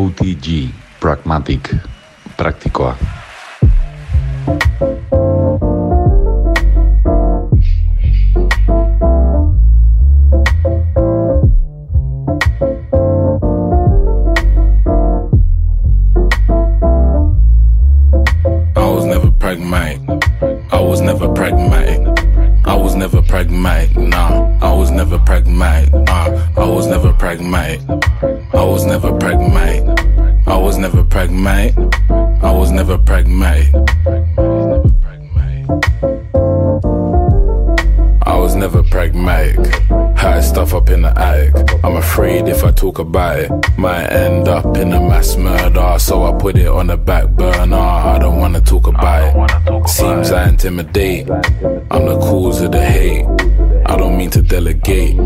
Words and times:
OTG, 0.00 0.72
Pragmatic, 0.98 1.76
Práctico 2.34 2.96
talk 42.90 42.98
about 42.98 43.38
it. 43.38 43.78
Might 43.78 44.06
end 44.06 44.48
up 44.48 44.76
in 44.76 44.92
a 44.92 45.00
mass 45.00 45.36
murder, 45.36 45.96
so 45.98 46.24
I 46.24 46.36
put 46.38 46.56
it 46.56 46.66
on 46.66 46.88
the 46.88 46.96
back 46.96 47.28
burner. 47.30 47.76
I 47.76 48.18
don't 48.18 48.38
wanna 48.40 48.60
talk 48.60 48.86
about 48.88 49.22
it. 49.22 49.88
Seems 49.88 50.32
I 50.32 50.48
intimidate. 50.48 51.30
I'm 51.90 52.04
the 52.06 52.18
cause 52.18 52.60
of 52.62 52.72
the 52.72 52.84
hate. 52.84 53.26
I 53.86 53.96
don't 53.96 54.16
mean 54.16 54.30
to 54.30 54.42
delegate. 54.42 55.16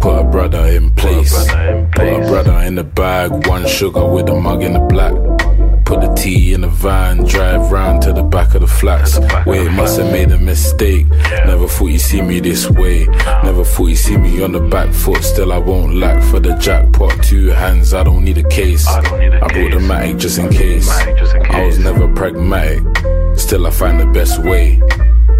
Put 0.00 0.20
a 0.20 0.24
brother 0.24 0.66
in 0.66 0.90
place. 0.94 1.34
Put 1.96 2.06
a 2.06 2.20
brother 2.30 2.58
in 2.68 2.76
the 2.76 2.84
bag. 2.84 3.46
One 3.48 3.66
sugar 3.66 4.06
with 4.06 4.28
a 4.28 4.34
mug 4.34 4.62
in 4.62 4.74
the 4.74 4.80
black. 4.80 5.14
Put 5.90 6.02
the 6.02 6.14
tea 6.14 6.52
in 6.52 6.60
the 6.60 6.68
van, 6.68 7.24
drive 7.24 7.72
round 7.72 8.02
to 8.02 8.12
the 8.12 8.22
back 8.22 8.54
of 8.54 8.60
the 8.60 8.68
flats. 8.68 9.18
Wait, 9.44 9.68
must 9.72 9.98
have 9.98 10.12
made 10.12 10.30
a 10.30 10.38
mistake. 10.38 11.08
Never 11.44 11.66
thought 11.66 11.86
you'd 11.86 11.98
see 11.98 12.22
me 12.22 12.38
this 12.38 12.70
way. 12.70 13.06
Never 13.42 13.64
thought 13.64 13.86
you'd 13.86 13.96
see 13.96 14.16
me 14.16 14.40
on 14.40 14.52
the 14.52 14.60
back 14.60 14.94
foot. 14.94 15.24
Still, 15.24 15.52
I 15.52 15.58
won't 15.58 15.96
lack 15.96 16.22
for 16.22 16.38
the 16.38 16.54
jackpot. 16.58 17.24
Two 17.24 17.48
hands, 17.48 17.92
I 17.92 18.04
don't 18.04 18.24
need 18.24 18.38
a 18.38 18.48
case. 18.48 18.86
I 18.86 19.00
brought 19.00 19.72
the 19.72 19.80
matic 19.82 20.20
just 20.20 20.38
in 20.38 20.48
case. 20.50 20.88
I 20.88 21.66
was 21.66 21.80
never 21.80 22.06
pragmatic. 22.14 22.82
Still, 23.36 23.66
I 23.66 23.70
find 23.70 23.98
the 23.98 24.06
best 24.06 24.44
way. 24.44 24.80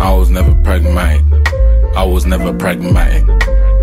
I 0.00 0.12
was 0.12 0.30
never 0.30 0.52
pragmatic. 0.64 1.24
I 1.94 2.02
was 2.02 2.26
never 2.26 2.52
pragmatic. 2.52 3.22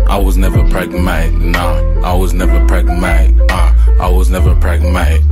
I 0.06 0.18
was 0.18 0.36
never 0.36 0.68
pragmatic. 0.68 1.32
Nah, 1.32 2.02
I 2.02 2.12
was 2.12 2.34
never 2.34 2.62
pragmatic. 2.66 3.36
Uh, 3.50 3.74
I 4.00 4.10
was 4.10 4.28
never 4.28 4.54
pragmatic. 4.56 5.22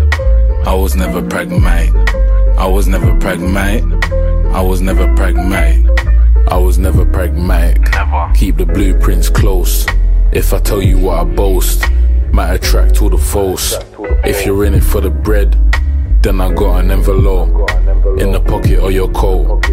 I 0.66 0.74
was 0.74 0.96
never 0.96 1.22
pragmatic. 1.22 1.94
I 2.58 2.66
was 2.66 2.88
never 2.88 3.16
pragmatic. 3.20 3.84
I 4.52 4.60
was 4.60 4.80
never 4.80 5.06
pragmatic. 5.14 5.86
I 6.48 6.58
was 6.58 6.76
never 6.76 7.06
pragmatic. 7.06 7.82
Never. 7.92 8.32
Keep 8.34 8.56
the 8.56 8.66
blueprints 8.66 9.30
close. 9.30 9.86
If 10.32 10.52
I 10.52 10.58
tell 10.58 10.82
you 10.82 10.98
what 10.98 11.20
I 11.20 11.24
boast, 11.24 11.84
might 12.32 12.54
attract 12.54 13.00
all 13.00 13.10
the 13.10 13.16
false. 13.16 13.76
If 14.24 14.44
you're 14.44 14.64
in 14.64 14.74
it 14.74 14.82
for 14.82 15.00
the 15.00 15.08
bread, 15.08 15.52
then 16.22 16.40
I 16.40 16.52
got 16.52 16.80
an 16.80 16.90
envelope 16.90 17.70
in 18.18 18.32
the 18.32 18.40
pocket 18.40 18.80
of 18.80 18.90
your 18.90 19.12
coat. 19.12 19.64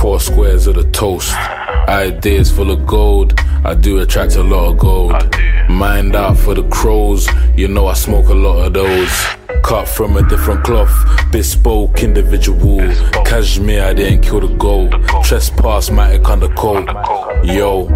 Four 0.00 0.18
squares 0.18 0.66
of 0.66 0.74
the 0.74 0.90
toast. 0.90 1.32
Ideas 1.88 2.50
full 2.50 2.72
of 2.72 2.88
gold. 2.88 3.38
I 3.64 3.74
do 3.74 4.00
attract 4.00 4.34
a 4.34 4.42
lot 4.42 4.72
of 4.72 4.78
gold. 4.78 5.12
Mind 5.70 6.16
out 6.16 6.36
for 6.36 6.54
the 6.54 6.68
crows. 6.68 7.28
You 7.56 7.68
know 7.68 7.86
I 7.86 7.94
smoke 7.94 8.28
a 8.28 8.34
lot 8.34 8.66
of 8.66 8.72
those. 8.74 9.10
Cut 9.62 9.88
from 9.88 10.16
a 10.16 10.28
different 10.28 10.64
cloth, 10.64 10.92
bespoke 11.30 12.02
individual. 12.02 12.80
Cashmere, 13.24 13.84
I 13.84 13.94
didn't 13.94 14.22
kill 14.22 14.40
the 14.40 14.54
gold. 14.56 14.92
Trespass, 15.22 15.90
might 15.90 16.24
under 16.24 16.48
cold. 16.54 16.88
Yo, 17.44 17.86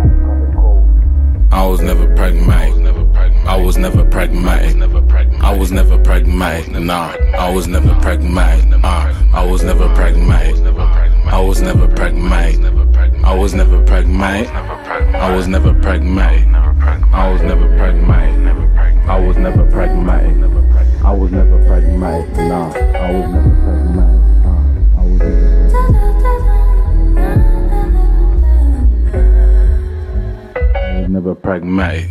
I 1.51 1.67
was 1.67 1.81
never 1.81 2.07
pragmatic. 2.15 2.75
I 3.47 3.57
was 3.57 3.77
never 3.77 4.05
pragmatic. 4.05 4.77
I 5.43 5.57
was 5.57 5.71
never 5.71 5.99
pragmatic. 5.99 6.71
Nah, 6.71 7.15
I 7.39 7.53
was 7.53 7.67
never 7.67 7.95
pragmatic. 8.01 8.73
Uh, 8.83 9.13
I 9.33 9.45
was 9.45 9.63
never 9.63 9.89
pragmatic. 9.95 10.57
I 11.27 11.41
was 11.41 11.61
never 11.61 11.89
pragmatic. 11.89 12.61
I 13.25 13.34
was 13.34 13.53
never 13.53 13.84
pragmatic. 13.84 14.49
I 14.49 15.34
was 15.34 15.49
never 15.49 15.75
pragmatic. 15.75 16.64
I 17.15 17.33
was 17.33 17.43
never 17.43 17.69
pragmatic. 17.79 18.35
I 19.09 19.19
was 19.21 19.37
never 19.37 19.71
pragmatic. 19.71 20.35
I 21.05 21.13
was 21.13 21.31
never 21.31 21.59
pragmatic, 21.67 22.37
nah. 22.37 22.73
I 22.75 23.13
was 23.13 23.29
never 23.31 23.51
pragmatic, 23.63 24.21
nah. 24.45 24.99
I 24.99 25.05
was 25.07 25.21
never 25.21 25.45
pragmatic. 25.85 26.85
I 30.75 31.01
was 31.01 31.09
never 31.09 31.35
pragmatic. 31.35 32.11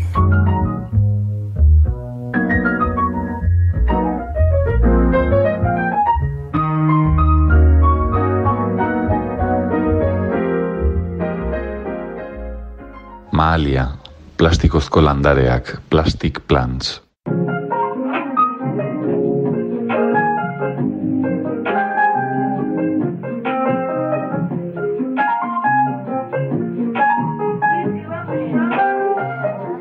Mahalia, 13.34 13.98
plastikozko 14.38 15.02
landareak, 15.02 15.78
plastic 15.90 16.40
plants. 16.48 17.02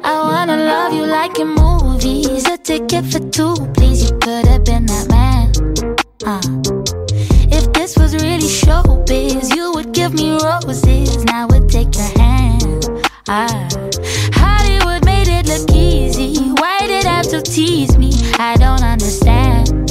I 0.05 0.15
wanna 0.29 0.57
love 0.57 0.93
you 0.93 1.07
like 1.07 1.39
in 1.39 1.49
movies. 1.49 2.47
A 2.49 2.59
ticket 2.59 3.05
for 3.07 3.21
two, 3.31 3.55
please. 3.75 4.11
You 4.11 4.19
could 4.19 4.47
have 4.47 4.65
been 4.65 4.87
that 4.87 5.07
man. 5.09 5.53
Uh. 6.27 6.41
If 7.51 7.73
this 7.73 7.97
was 7.97 8.15
really 8.15 8.49
showbiz, 8.49 9.55
you 9.55 9.73
would 9.75 9.93
give 9.93 10.15
me 10.15 10.33
roses. 10.33 11.25
Now 11.25 11.43
I 11.43 11.47
would 11.47 11.69
take 11.69 11.95
your 11.95 12.11
hand. 12.19 12.87
Uh. 13.29 13.92
I 17.33 17.41
to 17.41 17.51
tease 17.51 17.97
me? 17.97 18.11
I 18.35 18.57
don't 18.59 18.83
understand. 18.83 19.91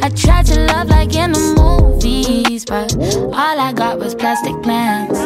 I 0.00 0.08
tried 0.10 0.46
to 0.46 0.60
love 0.66 0.88
like 0.88 1.12
in 1.16 1.32
the 1.32 1.54
movies, 1.58 2.64
but 2.64 2.94
all 3.34 3.58
I 3.58 3.72
got 3.72 3.98
was 3.98 4.14
plastic 4.14 4.62
plans. 4.62 5.18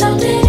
have 0.00 0.38
you 0.38 0.43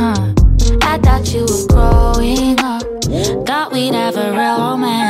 huh? 0.00 0.32
I 0.80 0.98
thought 0.98 1.32
you 1.34 1.42
were 1.42 1.66
growing 1.68 2.58
up. 2.60 2.82
Thought 3.46 3.72
we'd 3.72 3.92
have 3.92 4.16
a 4.16 4.30
real 4.30 4.58
romance. 4.58 5.09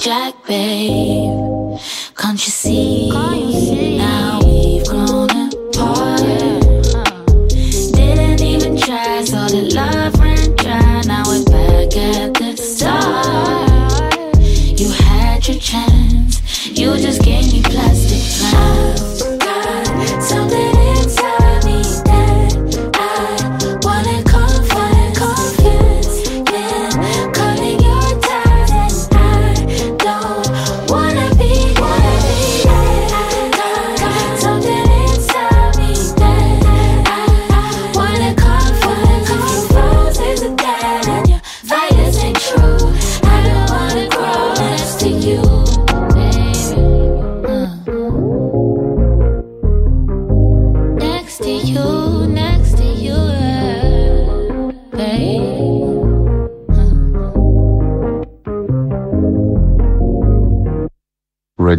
Jack, 0.00 0.39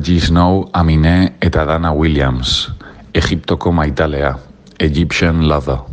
Reggie 0.02 0.20
Snow, 0.20 0.66
Amine 0.74 1.36
eta 1.38 1.62
Dana 1.64 1.92
Williams. 1.94 2.72
Egiptoko 3.14 3.70
maitalea. 3.72 4.34
Egyptian 4.80 5.46
Lover. 5.48 5.91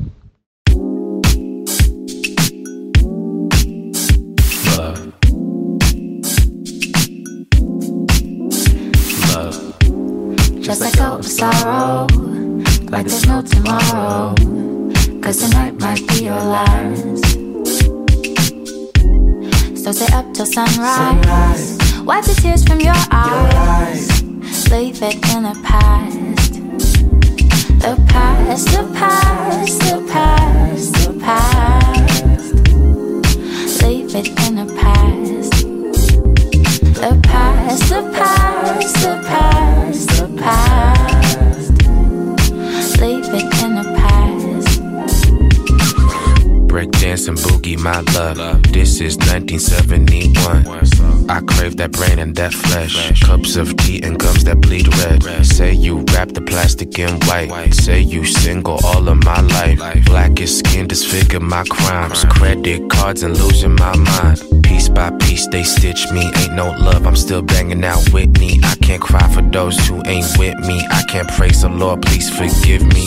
Plastic 56.79 56.99
in 56.99 57.21
white. 57.27 57.75
Say 57.75 58.01
you 58.01 58.25
single 58.25 58.79
all 58.85 59.09
of 59.09 59.25
my 59.25 59.41
life. 59.41 59.81
Blackest 60.05 60.59
skin 60.59 60.87
disfigure 60.87 61.41
my 61.41 61.65
crimes. 61.65 62.25
Credit 62.25 62.89
cards 62.91 63.23
and 63.23 63.37
losing 63.39 63.75
my 63.75 63.97
mind. 63.97 64.41
Piece 64.63 64.89
by 64.89 65.11
piece, 65.19 65.47
they 65.49 65.63
stitch 65.63 66.11
me. 66.13 66.31
Ain't 66.37 66.55
no 66.55 66.71
love, 66.79 67.07
I'm 67.07 67.17
still 67.17 67.43
banging 67.43 67.85
out 67.85 68.09
Whitney. 68.13 68.61
I 68.63 68.75
can't 68.77 69.03
cry 69.03 69.27
for 69.33 69.43
those 69.43 69.79
who 69.89 70.03
ain't 70.07 70.27
with 70.39 70.59
me. 70.67 70.81
I 70.91 71.03
can't 71.09 71.29
praise 71.29 71.63
the 71.63 71.69
Lord, 71.69 72.03
please 72.03 72.31
forgive 72.31 72.83
me. 72.83 73.07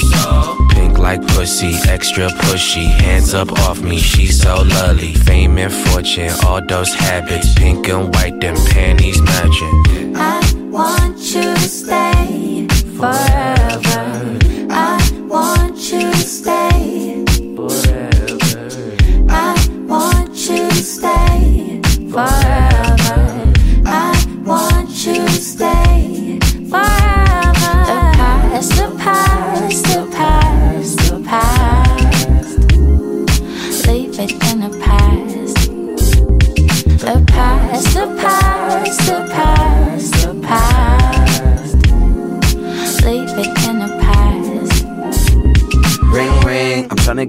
Pink 0.72 0.98
like 0.98 1.22
pussy, 1.28 1.76
extra 1.88 2.28
pushy. 2.28 2.88
Hands 2.88 3.34
up 3.34 3.52
off 3.68 3.82
me, 3.82 3.98
she's 3.98 4.42
so 4.42 4.64
lovely. 4.64 5.14
Fame 5.14 5.58
and 5.58 5.74
fortune, 5.74 6.32
all 6.46 6.62
those 6.66 6.94
habits. 6.94 7.54
Pink 7.56 7.88
and 7.90 8.14
white, 8.16 8.40
them 8.40 8.56
panties 8.72 9.22
matching. 9.22 10.16
I 10.16 10.42
want 10.72 11.18
you 11.18 11.54
to 11.54 11.60
stay 11.60 12.11
forever. 13.02 14.41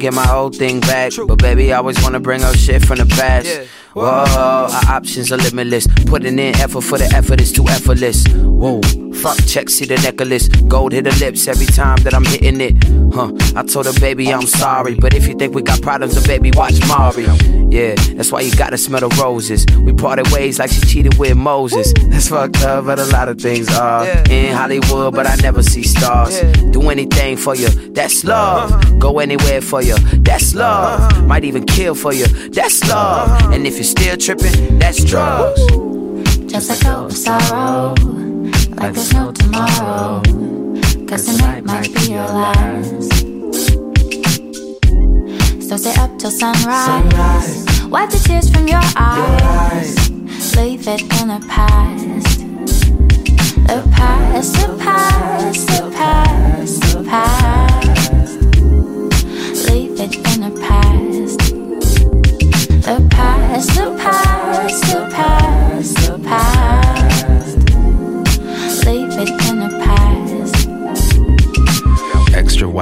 Get 0.02 0.12
my 0.12 0.30
old 0.34 0.56
thing 0.56 0.80
back. 0.80 1.12
But 1.26 1.38
baby, 1.38 1.72
I 1.72 1.78
always 1.78 2.02
wanna 2.02 2.20
bring 2.20 2.42
up 2.42 2.54
shit 2.56 2.84
from 2.84 2.98
the 2.98 3.06
past. 3.06 3.46
Whoa, 3.94 4.06
our 4.06 4.96
options 4.96 5.30
are 5.32 5.36
limitless. 5.36 5.86
Putting 6.06 6.38
in 6.38 6.56
effort 6.56 6.80
for 6.82 6.98
the 6.98 7.04
effort 7.14 7.40
is 7.40 7.52
too 7.52 7.68
effortless. 7.68 8.26
Whoa, 8.28 8.80
fuck 9.12 9.36
check, 9.46 9.68
see 9.68 9.84
the 9.84 9.96
necklace. 9.96 10.48
Gold 10.48 10.92
hit 10.92 11.04
the 11.04 11.12
lips 11.16 11.46
every 11.46 11.66
time 11.66 11.98
that 12.04 12.14
I'm 12.14 12.24
hitting 12.24 12.60
it. 12.60 12.82
Huh, 13.14 13.32
I 13.54 13.62
told 13.64 13.84
her, 13.86 13.92
baby, 14.00 14.32
I'm 14.32 14.46
sorry. 14.46 14.94
But 14.94 15.14
if 15.14 15.28
you 15.28 15.34
think 15.34 15.54
we 15.54 15.60
got 15.60 15.82
problems, 15.82 16.14
then 16.14 16.24
baby, 16.24 16.56
watch 16.56 16.80
Mari. 16.88 17.24
Yeah, 17.70 17.94
that's 18.14 18.32
why 18.32 18.40
you 18.40 18.54
gotta 18.56 18.78
smell 18.78 19.00
the 19.00 19.08
roses. 19.22 19.66
We 19.76 19.92
parted 19.92 20.28
ways 20.32 20.58
like 20.58 20.70
she 20.70 20.80
cheated 20.80 21.18
with 21.18 21.36
Moses. 21.36 21.92
That's 22.08 22.28
fucked 22.28 22.62
up, 22.62 22.86
but 22.86 22.98
a 22.98 23.04
lot 23.06 23.28
of 23.28 23.38
things 23.38 23.68
are. 23.76 24.06
In 24.30 24.54
Hollywood, 24.54 25.14
but 25.14 25.26
I 25.26 25.36
never 25.36 25.62
see 25.62 25.82
stars. 25.82 26.40
Do 26.70 26.88
anything 26.88 27.36
for 27.36 27.54
you, 27.54 27.68
that's 27.92 28.24
uh-huh. 28.24 28.78
love. 28.78 28.98
Go 28.98 29.18
anywhere 29.18 29.60
for 29.60 29.82
you, 29.82 29.96
that's 30.22 30.54
love. 30.54 31.00
Uh-huh. 31.00 31.22
Might 31.26 31.44
even 31.44 31.64
kill 31.66 31.94
for 31.94 32.14
you, 32.14 32.26
that's 32.48 32.88
love. 32.88 33.28
Uh-huh. 33.28 33.52
And 33.52 33.66
if 33.66 33.81
you're 33.82 34.16
still 34.16 34.16
tripping, 34.16 34.78
that's 34.78 35.02
drugs. 35.02 35.60
Just 36.46 36.70
let 36.70 36.84
go 36.84 37.06
of 37.06 37.12
sorrow, 37.12 37.94
like 38.76 38.94
there's 38.94 39.12
no 39.12 39.32
tomorrow. 39.32 40.22
Cause 41.08 41.26
tonight 41.26 41.64
might 41.64 41.92
be 41.92 42.12
your 42.12 42.28
last. 42.28 43.12
So 45.68 45.76
stay 45.76 46.00
up 46.00 46.16
till 46.20 46.30
sunrise. 46.30 47.66
Wipe 47.88 48.10
the 48.10 48.22
tears 48.24 48.48
from 48.50 48.68
your 48.68 48.80
eyes. 48.94 49.96
Leave 50.56 50.86
it 50.86 51.02
in 51.20 51.26
the 51.26 51.44
past. 51.48 52.38
The 53.66 53.82
past, 53.96 54.52
the 54.54 54.78
past, 54.78 55.66
the 55.66 55.90
past, 55.90 56.80
the 56.92 57.02
past. 57.02 58.38
Leave 59.68 59.98
it 59.98 60.14
in 60.14 60.40
the 60.40 60.60
past. 60.60 60.81
The 63.52 63.58
past, 63.98 64.82
the 64.92 65.08
past, 65.12 65.96
the 66.06 66.18
past, 66.22 66.86
the 66.86 66.91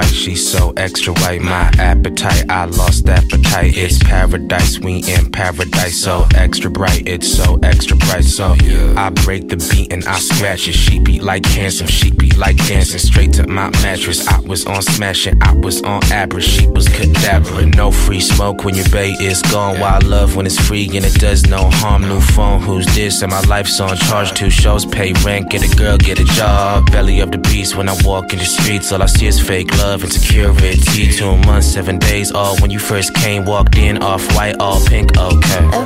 white, 0.00 0.14
she's 0.14 0.46
so 0.50 0.72
extra 0.76 1.12
white. 1.14 1.42
My 1.42 1.70
appetite, 1.78 2.44
I 2.48 2.64
lost 2.64 3.08
appetite. 3.08 3.76
It's 3.76 3.98
paradise, 3.98 4.78
we 4.78 5.02
in 5.06 5.30
paradise. 5.30 5.96
So 5.96 6.26
extra 6.34 6.70
bright, 6.70 7.06
it's 7.06 7.28
so 7.28 7.58
extra 7.62 7.96
bright. 7.96 8.24
So 8.24 8.56
I 8.96 9.10
break 9.10 9.48
the 9.48 9.56
beat 9.70 9.92
and 9.92 10.04
I 10.06 10.18
scratch 10.18 10.68
it. 10.68 10.72
She 10.72 10.98
beat 10.98 11.22
like 11.22 11.44
handsome, 11.46 11.86
she 11.86 12.10
beat 12.10 12.36
like 12.36 12.56
dancing. 12.68 12.98
Straight 12.98 13.32
to 13.34 13.46
my 13.46 13.70
mattress. 13.82 14.26
I 14.28 14.40
was 14.40 14.66
on 14.66 14.82
smashing, 14.82 15.38
I 15.42 15.52
was 15.54 15.82
on 15.82 16.02
average. 16.12 16.44
She 16.44 16.66
was 16.66 16.88
cadaver. 16.88 17.66
No 17.66 17.90
free 17.90 18.20
smoke 18.20 18.64
when 18.64 18.74
your 18.74 18.88
bay 18.90 19.10
is 19.20 19.42
gone. 19.42 19.80
Wild 19.80 20.04
love 20.04 20.36
when 20.36 20.46
it's 20.46 20.58
free 20.58 20.86
and 20.96 21.04
it 21.04 21.14
does 21.14 21.46
no 21.46 21.70
harm. 21.80 22.02
New 22.02 22.20
phone, 22.20 22.60
who's 22.60 22.86
this? 22.94 23.22
And 23.22 23.30
my 23.30 23.40
life's 23.42 23.78
on 23.80 23.96
charge. 23.96 24.32
Two 24.32 24.50
shows, 24.50 24.84
pay 24.86 25.12
rent, 25.24 25.50
get 25.50 25.62
a 25.62 25.76
girl, 25.76 25.96
get 25.98 26.18
a 26.20 26.24
job. 26.24 26.90
Belly 26.90 27.20
of 27.20 27.30
the 27.30 27.38
beast 27.38 27.76
when 27.76 27.88
I 27.88 27.96
walk 28.04 28.32
in 28.32 28.38
the 28.38 28.44
streets. 28.44 28.92
All 28.92 29.02
I 29.02 29.06
see 29.06 29.26
is 29.26 29.40
fake 29.40 29.70
love 29.78 29.89
and 29.98 30.12
security. 30.12 31.10
Two 31.12 31.36
months, 31.38 31.66
seven 31.66 31.98
days, 31.98 32.30
all 32.30 32.56
when 32.60 32.70
you 32.70 32.78
first 32.78 33.12
came, 33.14 33.44
walked 33.44 33.76
in, 33.76 33.98
off 33.98 34.24
white, 34.36 34.54
all 34.60 34.80
pink, 34.86 35.18
okay. 35.18 35.68
A 35.72 35.84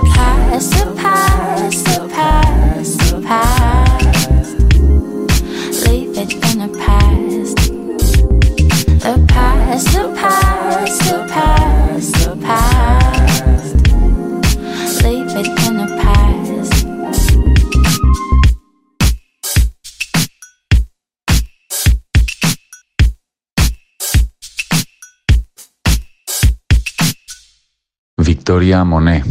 Victoria 28.45 28.85
Monet, 28.85 29.23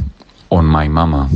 On 0.50 0.66
My 0.66 0.88
Mama. 0.88 1.30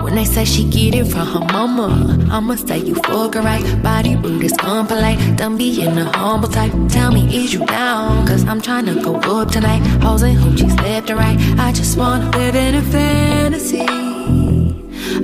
When 0.00 0.14
they 0.14 0.24
say 0.24 0.46
she 0.46 0.64
get 0.64 0.94
it 0.94 1.04
from 1.04 1.26
her 1.26 1.40
mama, 1.52 2.26
I'ma 2.30 2.54
say 2.54 2.78
you 2.78 2.94
fuck 2.94 3.34
her 3.34 3.42
right. 3.42 3.82
Body 3.82 4.16
rude 4.16 4.42
is 4.42 4.54
unpolite. 4.54 5.36
Done 5.36 5.58
being 5.58 5.98
a 5.98 6.04
humble 6.16 6.48
type. 6.48 6.72
Tell 6.88 7.12
me, 7.12 7.26
is 7.36 7.52
you 7.52 7.66
down? 7.66 8.26
Cause 8.26 8.46
I'm 8.46 8.62
trying 8.62 8.86
to 8.86 8.94
go 8.94 9.16
up 9.16 9.50
tonight. 9.50 9.80
Hoes 10.02 10.22
and 10.22 10.38
hoochies 10.38 10.74
left 10.80 11.10
and 11.10 11.18
right. 11.18 11.38
I 11.58 11.72
just 11.72 11.98
wanna 11.98 12.30
live 12.30 12.54
in 12.54 12.76
a 12.76 12.80
fantasy. 12.80 14.07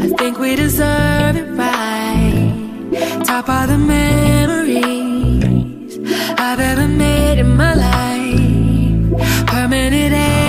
I 0.04 0.08
think 0.18 0.38
we 0.38 0.54
deserve 0.54 1.34
it 1.34 1.48
right. 1.56 2.52
Top 3.24 3.48
of 3.48 3.68
the 3.70 3.78
memories 3.78 4.78
I've 6.38 6.60
ever 6.60 6.86
made 6.86 7.38
in 7.38 7.56
my 7.56 7.72
life. 7.72 9.46
Permanent 9.46 10.43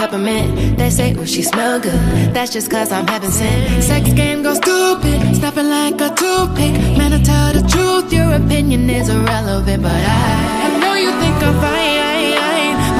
peppermint. 0.00 0.78
They 0.78 0.90
say, 0.90 1.14
oh, 1.18 1.26
she 1.26 1.42
smell 1.42 1.78
good. 1.78 2.00
That's 2.34 2.50
just 2.52 2.70
cause 2.70 2.90
I'm 2.90 3.06
heaven 3.06 3.30
sent. 3.30 3.84
Sex 3.84 4.12
game 4.14 4.42
goes 4.42 4.56
stupid, 4.56 5.18
snapping 5.36 5.68
like 5.68 6.00
a 6.00 6.08
toothpick. 6.20 6.72
Man, 6.98 7.12
I 7.12 7.20
tell 7.22 7.52
the 7.52 7.62
truth, 7.72 8.10
your 8.12 8.32
opinion 8.32 8.88
is 8.88 9.08
irrelevant. 9.10 9.82
But 9.82 9.92
I, 9.92 10.64
I 10.64 10.68
know 10.80 10.94
you 11.04 11.12
think 11.20 11.36
I'm 11.48 11.54
fine. 11.64 12.00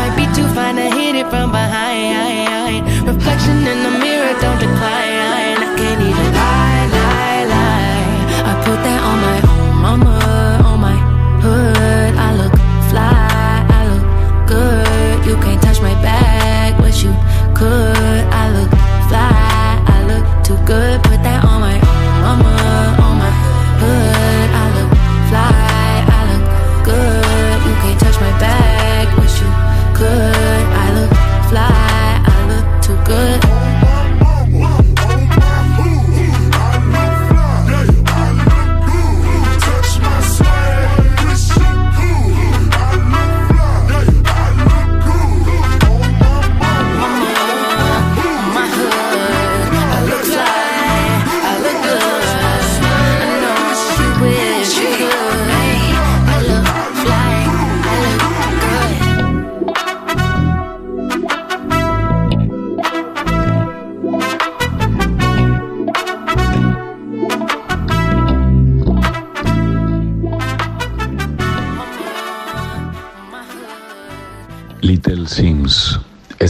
Might 0.01 0.15
be 0.21 0.27
too 0.37 0.49
fine 0.55 0.77
to 0.77 0.89
hit 0.97 1.15
it 1.23 1.29
from 1.33 1.51
behind. 1.53 2.85
Reflection 3.09 3.57
in 3.73 3.79
the 3.87 4.00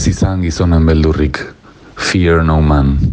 Ez 0.01 0.07
izan 0.09 0.39
gizonen 0.41 0.87
beldurrik. 0.89 1.37
Fear 1.93 2.41
no 2.41 2.55
man. 2.65 3.10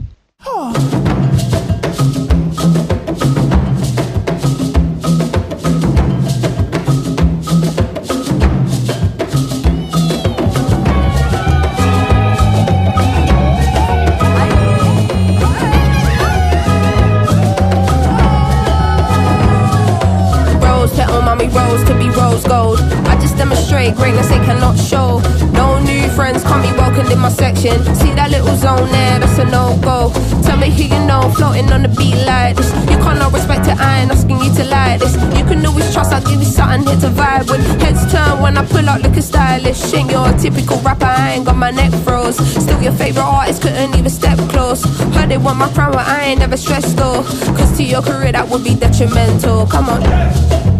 Typical 40.38 40.78
rapper, 40.80 41.04
I 41.04 41.32
ain't 41.32 41.44
got 41.44 41.56
my 41.56 41.70
neck 41.70 41.92
froze. 42.04 42.36
Still 42.36 42.80
your 42.82 42.92
favorite 42.92 43.22
artist, 43.22 43.62
couldn't 43.62 43.94
even 43.96 44.10
step 44.10 44.38
close. 44.50 44.82
Heard 45.14 45.30
they 45.30 45.38
want 45.38 45.58
my 45.58 45.70
crown, 45.72 45.92
but 45.92 46.06
I 46.06 46.24
ain't 46.24 46.40
never 46.40 46.56
stressed 46.56 46.96
though. 46.96 47.22
Cause 47.56 47.76
to 47.76 47.82
your 47.82 48.02
career, 48.02 48.32
that 48.32 48.48
would 48.48 48.64
be 48.64 48.74
detrimental. 48.74 49.66
Come 49.66 49.88
on. 49.88 50.77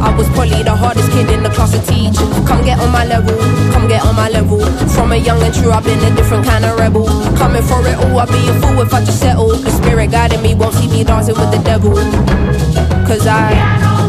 I 0.00 0.14
was 0.16 0.28
probably 0.30 0.62
the 0.62 0.74
hardest 0.74 1.10
kid 1.12 1.28
in 1.30 1.42
the 1.42 1.50
class 1.50 1.72
to 1.72 1.80
teach. 1.86 2.16
Come 2.48 2.64
get 2.64 2.78
on 2.80 2.90
my 2.90 3.04
level, 3.04 3.36
come 3.72 3.86
get 3.86 4.02
on 4.04 4.16
my 4.16 4.28
level. 4.28 4.60
From 4.94 5.12
a 5.12 5.16
young 5.16 5.42
and 5.42 5.54
true, 5.54 5.70
I've 5.70 5.84
been 5.84 5.98
a 6.00 6.14
different 6.16 6.44
kind 6.46 6.64
of 6.64 6.78
rebel. 6.78 7.06
Coming 7.36 7.62
for 7.62 7.86
it 7.86 7.96
all, 7.96 8.18
I'd 8.18 8.28
be 8.28 8.48
a 8.48 8.54
fool 8.60 8.80
if 8.80 8.92
I 8.94 9.04
just 9.04 9.20
settle. 9.20 9.48
The 9.48 9.70
spirit 9.70 10.10
guiding 10.10 10.42
me 10.42 10.54
won't 10.54 10.74
see 10.74 10.88
me 10.88 11.04
dancing 11.04 11.36
with 11.36 11.50
the 11.52 11.62
devil. 11.62 11.94
Cause 13.06 13.26
I. 13.26 13.99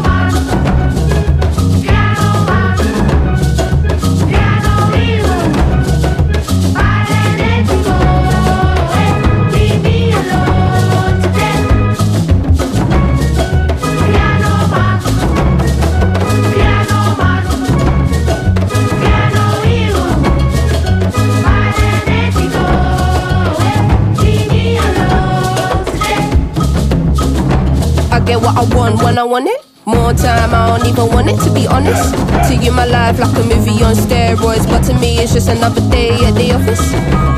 want 28.82 29.02
when 29.02 29.16
I 29.16 29.22
want 29.22 29.46
it. 29.46 29.60
More 29.86 30.12
time, 30.12 30.50
I 30.50 30.66
don't 30.66 30.86
even 30.90 31.06
want 31.14 31.30
it 31.30 31.38
to 31.46 31.50
be 31.54 31.66
honest. 31.70 32.14
To 32.48 32.52
you, 32.58 32.72
my 32.74 32.86
life 32.86 33.18
like 33.22 33.34
a 33.38 33.44
movie 33.46 33.78
on 33.86 33.94
steroids, 33.94 34.66
but 34.66 34.82
to 34.90 34.94
me, 34.98 35.22
it's 35.22 35.32
just 35.32 35.48
another 35.48 35.82
day 35.88 36.18
at 36.26 36.34
the 36.34 36.50
office. 36.50 36.82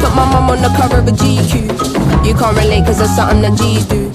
Put 0.01 0.13
my 0.17 0.25
mum 0.25 0.49
on 0.49 0.61
the 0.65 0.73
cover 0.81 1.05
of 1.05 1.09
a 1.09 1.13
GQ. 1.13 1.69
You 2.25 2.33
can't 2.33 2.57
relate, 2.57 2.85
cause 2.89 2.99
that's 2.99 3.17
something 3.17 3.43
that 3.45 3.61
G's 3.61 3.85
do. 3.85 4.09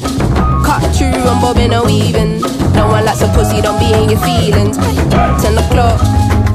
Cut 0.66 0.82
through, 0.98 1.22
I'm 1.30 1.38
bobbing 1.42 1.74
or 1.74 1.86
weaving. 1.86 2.42
No 2.74 2.90
one 2.90 3.06
likes 3.06 3.22
a 3.22 3.30
pussy, 3.38 3.62
don't 3.62 3.78
be 3.78 3.94
in 3.94 4.10
your 4.10 4.22
feelings. 4.26 4.78
10 5.46 5.54
o'clock 5.62 6.02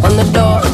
on 0.02 0.18
the 0.18 0.26
dot. 0.34 0.66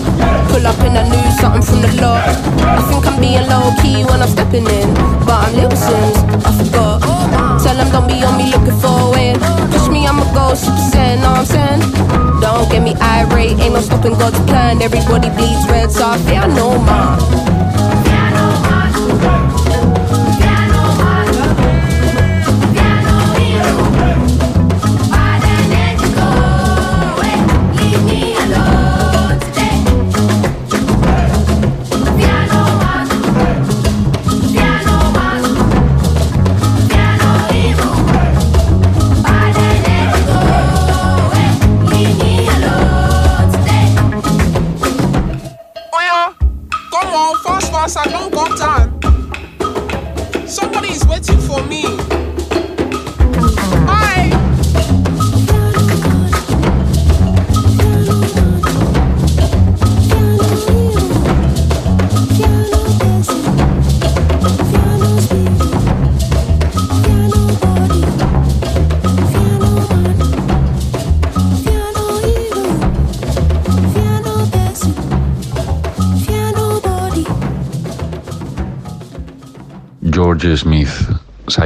Pull 0.49 0.65
up 0.65 0.81
in 0.81 0.97
a 0.97 1.05
new 1.13 1.29
something 1.41 1.61
from 1.61 1.85
the 1.85 1.93
lot. 2.01 2.25
I 2.65 2.81
think 2.89 3.05
I'm 3.05 3.21
being 3.21 3.45
low 3.53 3.69
key 3.85 4.01
when 4.09 4.25
I'm 4.25 4.33
stepping 4.33 4.65
in, 4.65 4.89
but 5.29 5.45
I'm 5.45 5.53
Little 5.61 5.77
Simz, 5.77 6.17
I 6.49 6.51
forgot. 6.57 7.10
Tell 7.71 7.79
them 7.79 7.93
don't 7.93 8.09
be 8.09 8.21
on 8.25 8.37
me 8.37 8.51
looking 8.51 8.81
for 8.81 9.13
win. 9.13 9.39
Push 9.71 9.87
me, 9.91 10.05
I'ma 10.05 10.25
go 10.35 10.55
super 10.55 10.75
saiyan, 10.91 11.21
know 11.23 11.31
what 11.31 11.39
I'm 11.39 11.47
saying? 11.47 12.41
Don't 12.41 12.69
get 12.69 12.83
me 12.83 12.97
irate, 12.97 13.61
ain't 13.61 13.75
no 13.75 13.81
stopping 13.81 14.15
God's 14.15 14.41
plan. 14.41 14.83
Everybody 14.83 15.31
bleeds 15.31 15.65
red, 15.69 15.93
so 15.93 16.05
I 16.05 16.19
fear 16.19 16.49
no 16.49 16.77
more. 16.83 17.60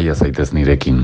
Saia 0.04 0.14
zaitez 0.14 0.52
nirekin. 0.52 1.03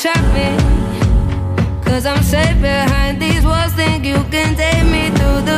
traffic. 0.00 0.54
Cause 1.84 2.06
I'm 2.06 2.22
safe 2.22 2.60
behind 2.60 3.20
these 3.20 3.44
walls. 3.44 3.72
Think 3.72 4.04
you 4.04 4.22
can 4.30 4.54
take 4.54 4.84
me 4.84 5.10
through 5.16 5.42
the 5.42 5.57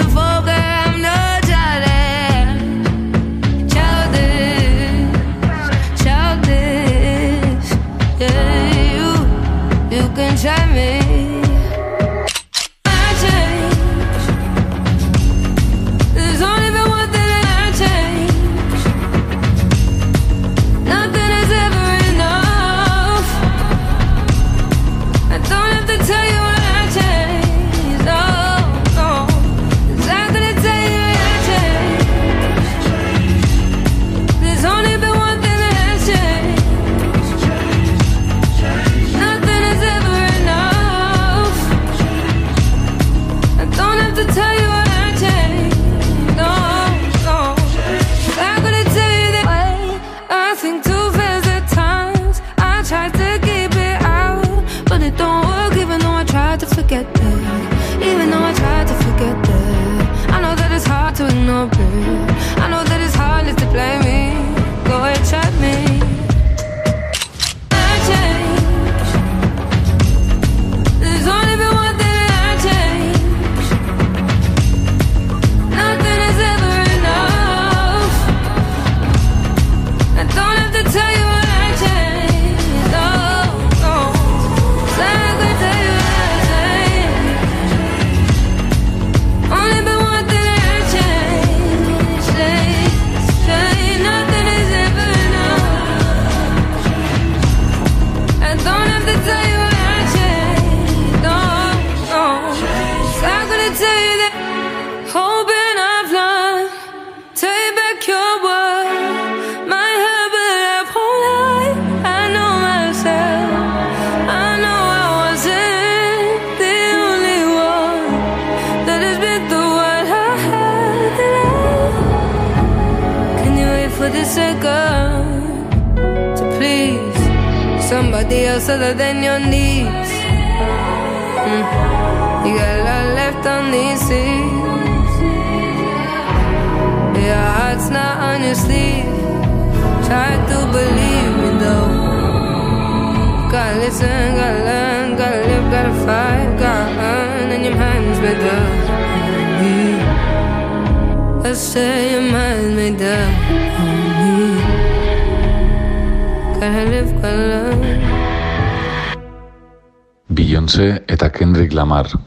Kendrick 161.90 162.20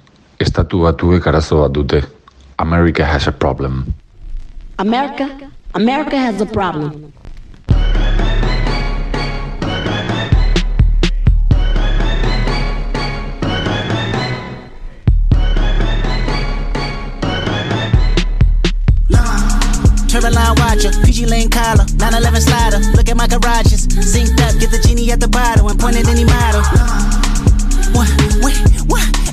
estatu 0.43 0.82
batuek 0.84 1.28
arazo 1.28 1.62
bat 1.62 1.71
dute. 1.71 2.04
America 2.58 3.06
has 3.06 3.28
a 3.28 3.32
problem. 3.32 3.93
America, 4.78 5.30
America 5.73 6.17
has 6.17 6.41
a 6.41 6.45
problem. 6.45 7.13
Turbine 20.10 20.56
watcher, 20.60 20.91
PG 21.04 21.26
Lane 21.26 21.49
collar, 21.49 21.86
911 21.97 22.41
slider. 22.41 22.80
Look 22.97 23.10
at 23.10 23.15
my 23.15 23.28
garages, 23.28 23.88
synced 23.88 24.39
up, 24.41 24.60
get 24.60 24.71
the 24.71 24.80
genie 24.86 25.12
at 25.12 25.19
the 25.19 25.28
bottle 25.28 25.69
and 25.69 25.80
point 25.80 25.95
at 25.95 26.08
any 26.08 26.26
model. 26.26 26.62
What, 27.93 28.10
what, 28.43 28.56
what? 28.88 29.33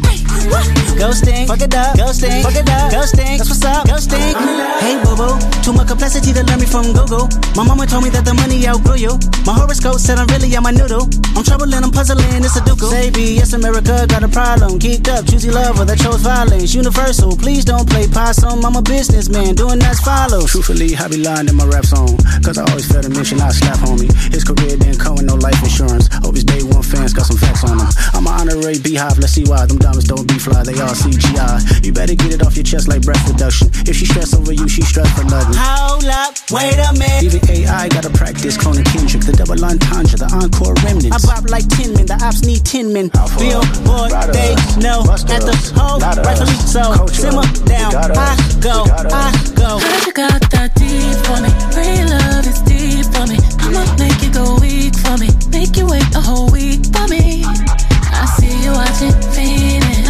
Ghosting, 1.01 1.47
fuck 1.47 1.61
it 1.61 1.75
up, 1.75 1.97
ghosting, 1.97 2.43
fuck 2.43 2.55
it 2.55 2.69
up, 2.69 2.93
ghosting. 2.93 3.39
That's 3.39 3.49
what's 3.49 3.65
up, 3.65 3.87
ghosting. 3.89 4.37
Hey, 4.81 5.01
boo, 5.01 5.17
too 5.65 5.73
much 5.73 5.89
complexity 5.89 6.33
to 6.33 6.45
learn 6.45 6.61
me 6.61 6.67
from 6.67 6.93
Google. 6.93 7.29
My 7.57 7.65
mama 7.65 7.87
told 7.87 8.05
me 8.05 8.11
that 8.11 8.25
the 8.25 8.35
money 8.35 8.67
outgrew 8.69 8.97
you. 8.97 9.15
My 9.45 9.53
horoscope 9.53 10.01
said 10.01 10.19
I'm 10.19 10.29
really 10.29 10.55
on 10.57 10.63
my 10.63 10.73
noodle. 10.73 11.09
I'm 11.37 11.45
troubling, 11.45 11.85
I'm 11.85 11.91
puzzling, 11.91 12.45
it's 12.45 12.57
a 12.57 12.65
duke. 12.65 12.81
Baby, 12.91 13.41
yes, 13.41 13.53
America 13.53 14.07
got 14.09 14.23
a 14.25 14.29
problem. 14.29 14.79
Geeked 14.79 15.09
up, 15.09 15.27
choosy 15.27 15.51
lover 15.51 15.85
that 15.85 15.99
chose 15.99 16.21
violence. 16.21 16.75
Universal, 16.75 17.37
please 17.37 17.65
don't 17.65 17.89
play 17.89 18.09
possum. 18.09 18.65
I'm 18.65 18.77
a 18.77 18.83
businessman, 18.83 19.55
doing 19.55 19.79
that's 19.79 20.01
follow. 20.01 20.47
Truthfully, 20.47 20.97
I 20.97 21.09
be 21.09 21.19
lying 21.19 21.49
in 21.49 21.57
my 21.57 21.65
rap 21.65 21.85
song. 21.85 22.17
Cause 22.45 22.57
I 22.57 22.65
always 22.69 22.85
felt 22.89 23.05
a 23.05 23.11
mission, 23.11 23.41
I 23.41 23.51
slap 23.51 23.81
homie. 23.81 24.13
His 24.33 24.45
career 24.45 24.77
didn't 24.77 25.01
come 25.01 25.17
with 25.17 25.25
no 25.25 25.37
life 25.37 25.61
insurance. 25.63 26.09
Hope 26.25 26.37
his 26.37 26.45
day 26.45 26.63
one 26.63 26.83
fans 26.83 27.13
got 27.13 27.27
some 27.27 27.37
facts 27.37 27.65
on 27.65 27.81
him. 27.81 27.89
I'm 28.15 28.27
an 28.29 28.33
honorary 28.33 28.79
beehive, 28.79 29.19
let's 29.19 29.33
see 29.33 29.45
why 29.45 29.67
them 29.67 29.79
diamonds 29.79 30.09
don't 30.09 30.30
be 30.31 30.39
fly, 30.39 30.63
they 30.63 30.79
all 30.81 30.95
CGI. 30.95 31.85
You 31.85 31.93
better 31.93 32.15
get 32.15 32.33
it 32.33 32.43
off 32.47 32.57
your 32.57 32.65
chest 32.65 32.89
like 32.89 33.03
breath 33.03 33.23
reduction. 33.27 33.69
If 33.87 33.97
she 33.97 34.07
stress 34.07 34.35
over 34.35 34.53
you, 34.53 34.69
she 34.69 34.83
stress 34.83 35.11
for 35.19 35.25
nothing. 35.25 35.59
Hold 35.59 36.07
up, 36.07 36.35
wait 36.51 36.79
a 36.79 36.93
minute. 36.95 37.27
Even 37.27 37.43
AI 37.51 37.89
gotta 37.89 38.11
practice 38.11 38.57
cloning 38.57 38.87
Kendrick, 38.87 39.25
the 39.25 39.33
double 39.33 39.59
entendre, 39.59 40.19
the 40.19 40.31
encore 40.31 40.75
remnants. 40.87 41.11
I 41.11 41.19
bop 41.27 41.51
like 41.51 41.67
10 41.69 41.95
men, 41.95 42.07
the 42.07 42.19
ops 42.23 42.43
need 42.47 42.65
10 42.65 42.93
men. 42.93 43.11
Billboard, 43.39 44.11
they 44.31 44.55
know 44.79 45.03
at 45.11 45.43
the 45.43 45.55
hole, 45.75 45.99
rightfully 45.99 46.59
so. 46.67 46.95
Simmer 47.11 47.47
down, 47.67 47.95
I 47.95 48.37
go, 48.63 48.87
I 48.87 49.35
go. 49.59 49.79
Heard 49.79 50.07
you 50.07 50.13
got 50.13 50.41
that 50.55 50.75
deep 50.79 51.17
for 51.27 51.39
me. 51.43 51.51
Real 51.75 52.07
love 52.07 52.47
is 52.47 52.61
deep 52.63 53.07
for 53.11 53.27
me. 53.27 53.39
I'ma 53.59 53.83
make 53.99 54.23
you 54.23 54.31
go 54.33 54.59
weak 54.61 54.95
for 54.95 55.17
me. 55.19 55.29
Make 55.51 55.77
you 55.77 55.87
wait 55.87 56.07
a 56.15 56.21
whole 56.21 56.51
week 56.51 56.87
for 56.95 57.07
me. 57.09 57.43
I 57.45 58.27
see 58.37 58.53
you 58.65 58.73
watching, 58.73 59.17
feeling. 59.33 60.10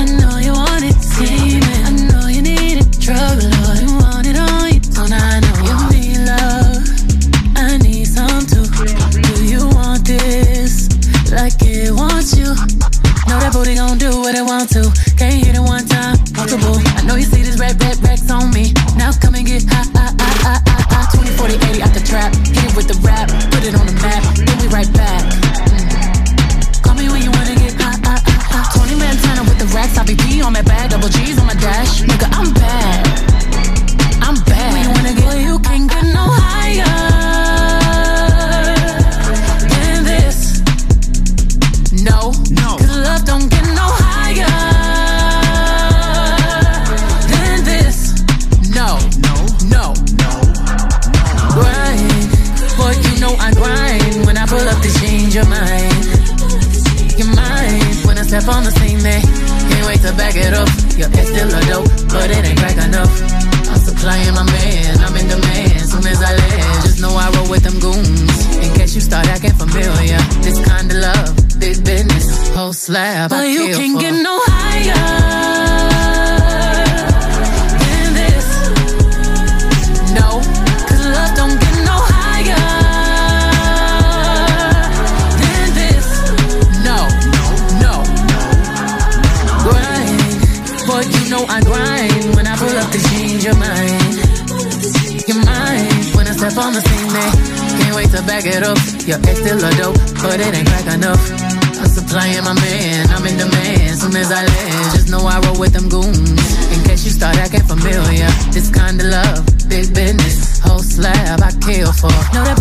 It 12.37 12.47
wants 12.47 12.71
you? 12.71 12.81
Know 13.29 13.39
that 13.39 13.53
booty 13.53 13.75
gon' 13.75 13.99
do 13.99 14.11
what 14.21 14.35
it 14.35 14.43
want 14.43 14.69
to. 14.71 14.83
Can't 15.17 15.35
hit 15.35 15.55
it 15.55 15.61
one 15.61 15.87
time, 15.87 16.19
multiple. 16.37 16.77
I 16.99 17.03
know 17.07 17.17
you 17.17 17.25
see 17.25 17.43
this 17.43 17.59
red, 17.59 17.81
red, 17.83 18.03
racks 18.03 18.31
on 18.31 18.51
me. 18.51 18.73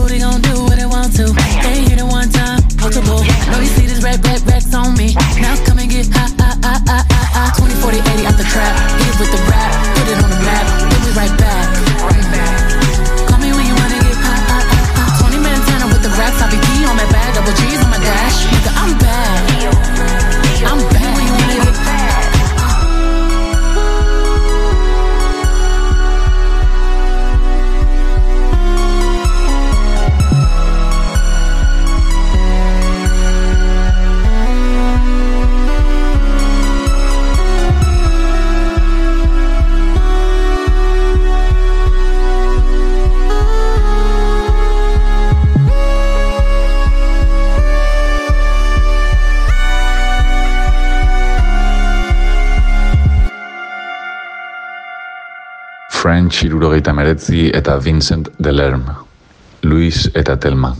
Booty 0.09 0.21
gon' 0.21 0.41
do 0.41 0.63
what 0.63 0.79
it 0.79 0.87
want 0.87 1.15
to. 1.15 1.25
They 1.61 1.85
hit 1.85 1.99
it 1.99 2.03
one 2.03 2.29
time, 2.29 2.61
multiple. 2.81 3.21
Know 3.51 3.59
you 3.59 3.69
see 3.77 3.85
this 3.85 4.01
red, 4.01 4.25
red, 4.25 4.41
racks 4.47 4.73
on 4.73 4.97
me. 4.97 5.13
Now 5.39 5.55
come 5.65 5.77
and 5.77 5.89
get 5.89 6.07
high, 6.09 6.33
high, 6.39 6.57
high, 6.65 6.81
high, 6.89 7.05
high, 7.13 7.49
high. 7.49 7.57
20, 7.57 7.73
40, 7.75 7.97
80 7.97 8.25
out 8.25 8.37
the 8.37 8.43
trap. 8.43 8.73
Hit 8.99 9.13
it 9.13 9.19
with 9.19 9.31
the 9.31 9.48
Margarita 56.79 56.93
Merezzi 56.93 57.49
eta 57.53 57.75
Vincent 57.75 58.29
Delerm. 58.39 58.85
Luis 59.63 60.09
eta 60.15 60.37
Telma. 60.39 60.71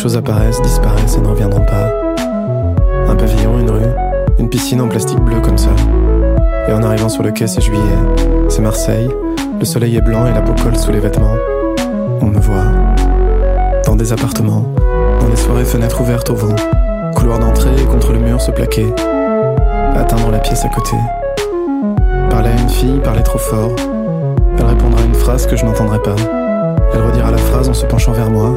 Choses 0.00 0.16
apparaissent, 0.16 0.62
disparaissent 0.62 1.18
et 1.18 1.20
ne 1.20 1.28
reviendront 1.28 1.60
pas. 1.60 1.92
Un 3.06 3.14
pavillon, 3.16 3.58
une 3.58 3.70
rue, 3.70 3.92
une 4.38 4.48
piscine 4.48 4.80
en 4.80 4.88
plastique 4.88 5.20
bleu 5.20 5.40
comme 5.42 5.58
ça. 5.58 5.68
Et 6.68 6.72
en 6.72 6.82
arrivant 6.82 7.10
sur 7.10 7.22
le 7.22 7.30
quai, 7.32 7.46
c'est 7.46 7.60
juillet, 7.60 7.98
c'est 8.48 8.62
Marseille, 8.62 9.10
le 9.58 9.64
soleil 9.66 9.96
est 9.96 10.00
blanc 10.00 10.24
et 10.24 10.32
la 10.32 10.40
peau 10.40 10.54
colle 10.62 10.78
sous 10.78 10.90
les 10.90 11.00
vêtements. 11.00 11.34
On 12.22 12.26
me 12.26 12.38
voit. 12.38 12.64
Dans 13.84 13.94
des 13.94 14.10
appartements, 14.10 14.64
dans 15.20 15.28
des 15.28 15.36
soirées 15.36 15.66
fenêtres 15.66 16.00
ouvertes 16.00 16.30
au 16.30 16.34
vent, 16.34 16.56
couloir 17.14 17.38
d'entrée 17.38 17.74
et 17.78 17.84
contre 17.84 18.14
le 18.14 18.20
mur 18.20 18.40
se 18.40 18.52
plaquer, 18.52 18.86
atteindre 19.94 20.30
la 20.30 20.38
pièce 20.38 20.64
à 20.64 20.68
côté. 20.68 20.96
Parler 22.30 22.48
à 22.48 22.62
une 22.62 22.70
fille, 22.70 23.00
parler 23.04 23.22
trop 23.22 23.38
fort. 23.38 23.72
Elle 24.58 24.64
répondra 24.64 25.02
à 25.02 25.04
une 25.04 25.14
phrase 25.14 25.46
que 25.46 25.56
je 25.56 25.64
n'entendrai 25.66 25.98
pas. 25.98 26.16
Elle 26.94 27.02
redira 27.02 27.30
la 27.30 27.36
phrase 27.36 27.68
en 27.68 27.74
se 27.74 27.84
penchant 27.84 28.12
vers 28.12 28.30
moi, 28.30 28.54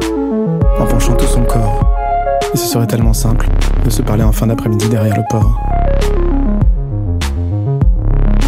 en 0.78 0.86
penchant 0.86 1.14
tout 1.14 1.26
son 1.26 1.42
corps. 1.42 1.80
Et 2.52 2.56
ce 2.56 2.66
serait 2.66 2.86
tellement 2.86 3.12
simple 3.12 3.48
de 3.84 3.90
se 3.90 4.02
parler 4.02 4.22
en 4.22 4.32
fin 4.32 4.46
d'après-midi 4.46 4.88
derrière 4.88 5.16
le 5.16 5.22
port. 5.28 5.60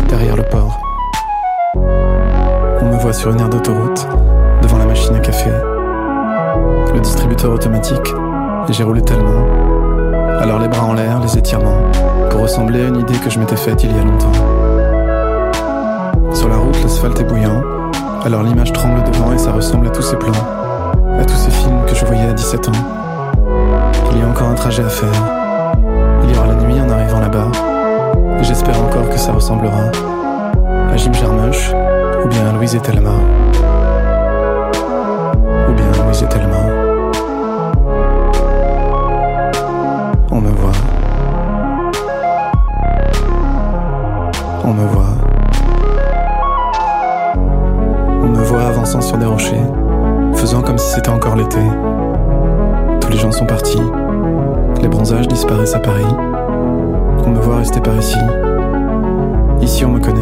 Derrière 0.09 0.37
le 0.37 0.45
port. 0.45 0.79
On 1.75 2.87
me 2.87 2.99
voit 2.99 3.13
sur 3.13 3.31
une 3.31 3.41
aire 3.41 3.49
d'autoroute, 3.49 4.07
devant 4.63 4.79
la 4.79 4.87
machine 4.87 5.15
à 5.15 5.21
café. 5.21 5.51
Le 6.95 7.01
distributeur 7.01 7.53
automatique, 7.53 8.15
et 8.69 8.73
j'ai 8.73 8.85
roulé 8.85 9.03
tellement. 9.03 9.45
Alors 10.41 10.59
les 10.59 10.69
bras 10.69 10.85
en 10.85 10.95
l'air, 10.95 11.21
les 11.21 11.37
étirements, 11.37 11.81
pour 12.31 12.43
ressembler 12.43 12.85
à 12.85 12.89
une 12.89 13.01
idée 13.01 13.19
que 13.19 13.31
je 13.31 13.39
m'étais 13.39 13.57
faite 13.57 13.83
il 13.85 13.97
y 13.97 13.99
a 13.99 14.05
longtemps. 14.05 14.33
Sur 16.33 16.49
la 16.49 16.57
route, 16.57 16.81
l'asphalte 16.83 17.21
est 17.21 17.25
bouillant, 17.25 17.63
alors 18.25 18.43
l'image 18.43 18.73
tremble 18.73 19.03
devant 19.11 19.33
et 19.33 19.39
ça 19.39 19.53
ressemble 19.53 19.87
à 19.87 19.91
tous 19.91 20.03
ces 20.03 20.17
plans, 20.17 20.33
à 21.19 21.25
tous 21.25 21.37
ces 21.37 21.51
films 21.51 21.86
voyais 22.07 22.29
à 22.29 22.33
17 22.33 22.69
ans. 22.69 22.73
Il 24.13 24.19
y 24.19 24.23
a 24.23 24.29
encore 24.29 24.49
un 24.49 24.55
trajet 24.55 24.85
à 24.85 24.89
faire. 24.89 25.09
Il 26.23 26.31
y 26.31 26.37
aura 26.37 26.47
la 26.47 26.55
nuit 26.55 26.81
en 26.81 26.89
arrivant 26.89 27.21
là-bas. 27.21 27.51
J'espère 28.43 28.81
encore 28.81 29.09
que 29.09 29.19
ça 29.19 29.33
ressemblera 29.33 29.91
à 30.93 30.97
Jim 30.97 31.13
Jarmusch 31.13 31.73
ou 32.25 32.29
bien 32.29 32.49
à 32.49 32.53
Louise 32.53 32.75
et 32.75 32.81
Thelma. 32.81 33.11
Paris. 55.79 56.07
On 57.27 57.31
me 57.31 57.41
voit 57.41 57.57
rester 57.57 57.81
par 57.81 57.97
ici. 57.97 58.19
Ici, 59.61 59.85
on 59.85 59.91
me 59.91 60.01
connaît. 60.01 60.21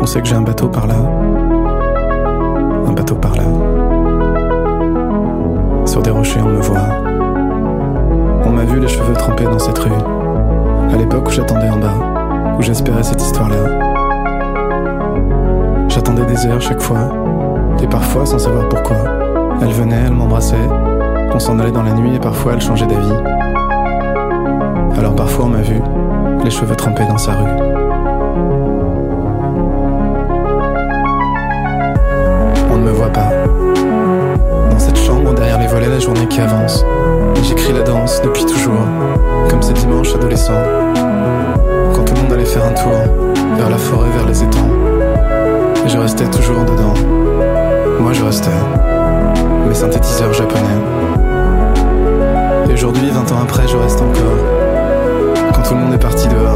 On 0.00 0.06
sait 0.06 0.20
que 0.20 0.28
j'ai 0.28 0.34
un 0.34 0.42
bateau 0.42 0.68
par 0.68 0.86
là. 0.86 0.94
Un 2.86 2.92
bateau 2.92 3.14
par 3.14 3.34
là. 3.34 3.44
Sur 5.84 6.02
des 6.02 6.10
rochers, 6.10 6.40
on 6.42 6.50
me 6.50 6.60
voit. 6.60 6.88
On 8.44 8.50
m'a 8.50 8.64
vu 8.64 8.80
les 8.80 8.88
cheveux 8.88 9.14
trempés 9.14 9.44
dans 9.44 9.58
cette 9.58 9.78
rue. 9.78 9.90
À 10.92 10.96
l'époque 10.96 11.28
où 11.28 11.30
j'attendais 11.30 11.70
en 11.70 11.78
bas, 11.78 11.94
où 12.58 12.62
j'espérais 12.62 13.02
cette 13.02 13.22
histoire-là. 13.22 13.56
J'attendais 15.88 16.24
des 16.24 16.46
heures 16.46 16.60
chaque 16.60 16.80
fois, 16.80 17.10
et 17.82 17.86
parfois 17.86 18.26
sans 18.26 18.38
savoir 18.38 18.68
pourquoi. 18.68 18.96
Elle 19.60 19.72
venait, 19.72 20.04
elle 20.06 20.14
m'embrassait, 20.14 20.56
on 21.34 21.38
s'en 21.38 21.58
allait 21.58 21.72
dans 21.72 21.82
la 21.82 21.92
nuit 21.92 22.14
et 22.14 22.20
parfois 22.20 22.52
elle 22.54 22.60
changeait 22.60 22.86
d'avis. 22.86 23.37
Alors 24.98 25.14
parfois 25.14 25.44
on 25.44 25.48
m'a 25.48 25.62
vu, 25.62 25.80
les 26.42 26.50
cheveux 26.50 26.74
trempés 26.74 27.06
dans 27.06 27.18
sa 27.18 27.30
rue. 27.32 27.50
On 32.72 32.76
ne 32.76 32.82
me 32.82 32.90
voit 32.90 33.12
pas. 33.12 33.30
Dans 34.70 34.78
cette 34.78 34.98
chambre, 34.98 35.34
derrière 35.34 35.60
les 35.60 35.68
volets, 35.68 35.86
la 35.86 36.00
journée 36.00 36.26
qui 36.26 36.40
avance. 36.40 36.84
J'écris 37.44 37.72
la 37.72 37.82
danse 37.82 38.20
depuis 38.22 38.44
toujours, 38.44 38.84
comme 39.48 39.62
ces 39.62 39.72
dimanches 39.72 40.16
adolescents. 40.16 40.64
Quand 41.94 42.02
tout 42.02 42.14
le 42.14 42.22
monde 42.22 42.32
allait 42.32 42.44
faire 42.44 42.64
un 42.64 42.72
tour, 42.72 42.98
vers 43.56 43.70
la 43.70 43.78
forêt, 43.78 44.10
vers 44.16 44.26
les 44.26 44.42
étangs. 44.42 44.70
Et 45.86 45.88
je 45.88 45.96
restais 45.96 46.26
toujours 46.26 46.64
dedans. 46.64 46.94
Moi 48.00 48.12
je 48.12 48.24
restais. 48.24 48.50
Mes 49.68 49.74
synthétiseurs 49.74 50.32
japonais. 50.32 50.80
Et 52.68 52.72
aujourd'hui, 52.72 53.10
20 53.10 53.32
ans 53.32 53.42
après, 53.44 53.68
je 53.68 53.76
reste 53.76 54.00
encore. 54.00 54.47
Tout 55.68 55.74
le 55.74 55.80
monde 55.80 55.92
est 55.92 55.98
parti 55.98 56.26
dehors. 56.28 56.47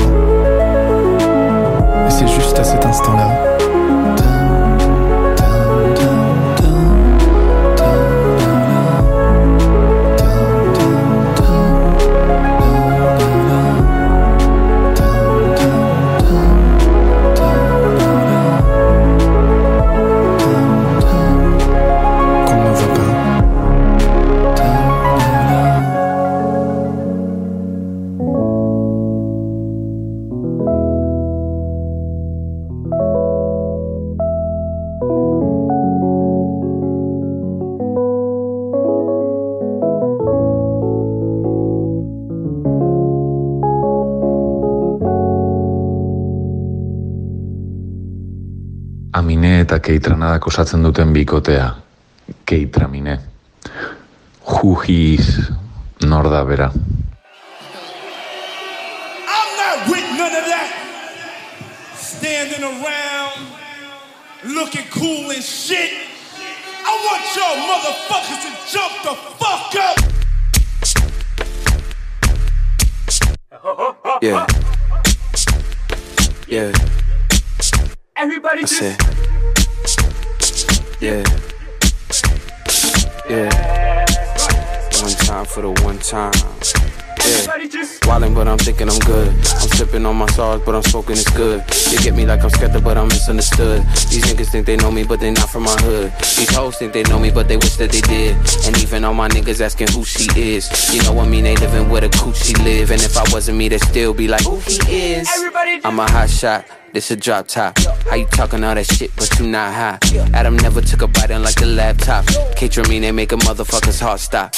keitranadak 49.92 50.46
osatzen 50.48 50.84
duten 50.86 51.12
bikotea, 51.12 51.66
keitramine. 52.48 53.18
Jujiz, 54.48 55.50
nor 56.08 56.30
da 56.32 56.40
bera. 56.48 56.70
Sipping 90.42 90.58
on 90.58 90.58
my 90.58 90.58
sauce, 90.58 90.62
but 90.64 90.74
I'm 90.74 90.82
smoking 90.82 91.12
it's 91.12 91.30
good. 91.30 91.60
They 91.90 92.02
get 92.02 92.14
me 92.14 92.26
like 92.26 92.42
I'm 92.42 92.50
skeptic, 92.50 92.84
but 92.84 92.96
I'm 92.96 93.08
misunderstood. 93.08 93.82
These 94.10 94.24
niggas 94.24 94.50
think 94.50 94.66
they 94.66 94.76
know 94.76 94.90
me, 94.90 95.04
but 95.04 95.20
they 95.20 95.30
not 95.30 95.48
from 95.48 95.64
my 95.64 95.76
hood. 95.80 96.12
These 96.18 96.54
hoes 96.54 96.76
think 96.76 96.92
they 96.92 97.02
know 97.04 97.18
me, 97.18 97.30
but 97.30 97.48
they 97.48 97.56
wish 97.56 97.76
that 97.76 97.90
they 97.90 98.00
did. 98.00 98.36
And 98.66 98.76
even 98.82 99.04
all 99.04 99.14
my 99.14 99.28
niggas 99.28 99.60
asking 99.60 99.88
who 99.88 100.04
she 100.04 100.28
is. 100.36 100.94
You 100.94 101.02
know 101.02 101.12
what 101.12 101.26
I 101.26 101.30
mean? 101.30 101.44
They 101.44 101.56
living 101.56 101.88
where 101.88 102.00
the 102.00 102.08
coochie 102.08 102.58
live. 102.64 102.90
And 102.90 103.02
if 103.02 103.16
I 103.16 103.24
wasn't 103.32 103.58
me, 103.58 103.68
they'd 103.68 103.80
still 103.80 104.14
be 104.14 104.28
like, 104.28 104.44
who 104.44 104.58
he 104.60 105.14
is. 105.14 105.28
I'm 105.84 105.98
a 105.98 106.10
hot 106.10 106.30
shot 106.30 106.66
this 106.92 107.10
a 107.10 107.16
drop 107.16 107.48
top. 107.48 107.78
How 108.08 108.16
you 108.16 108.26
talking 108.26 108.62
all 108.64 108.74
that 108.74 108.86
shit, 108.86 109.10
but 109.16 109.38
you 109.38 109.46
not 109.46 109.72
high? 109.72 109.98
Adam 110.34 110.56
never 110.56 110.80
took 110.80 111.02
a 111.02 111.06
bite 111.06 111.30
unlike 111.30 111.54
the 111.54 111.66
laptop. 111.66 112.26
Me, 112.88 113.00
they 113.00 113.12
make 113.12 113.32
a 113.32 113.36
motherfucker's 113.36 114.00
heart 114.00 114.20
stop. 114.20 114.52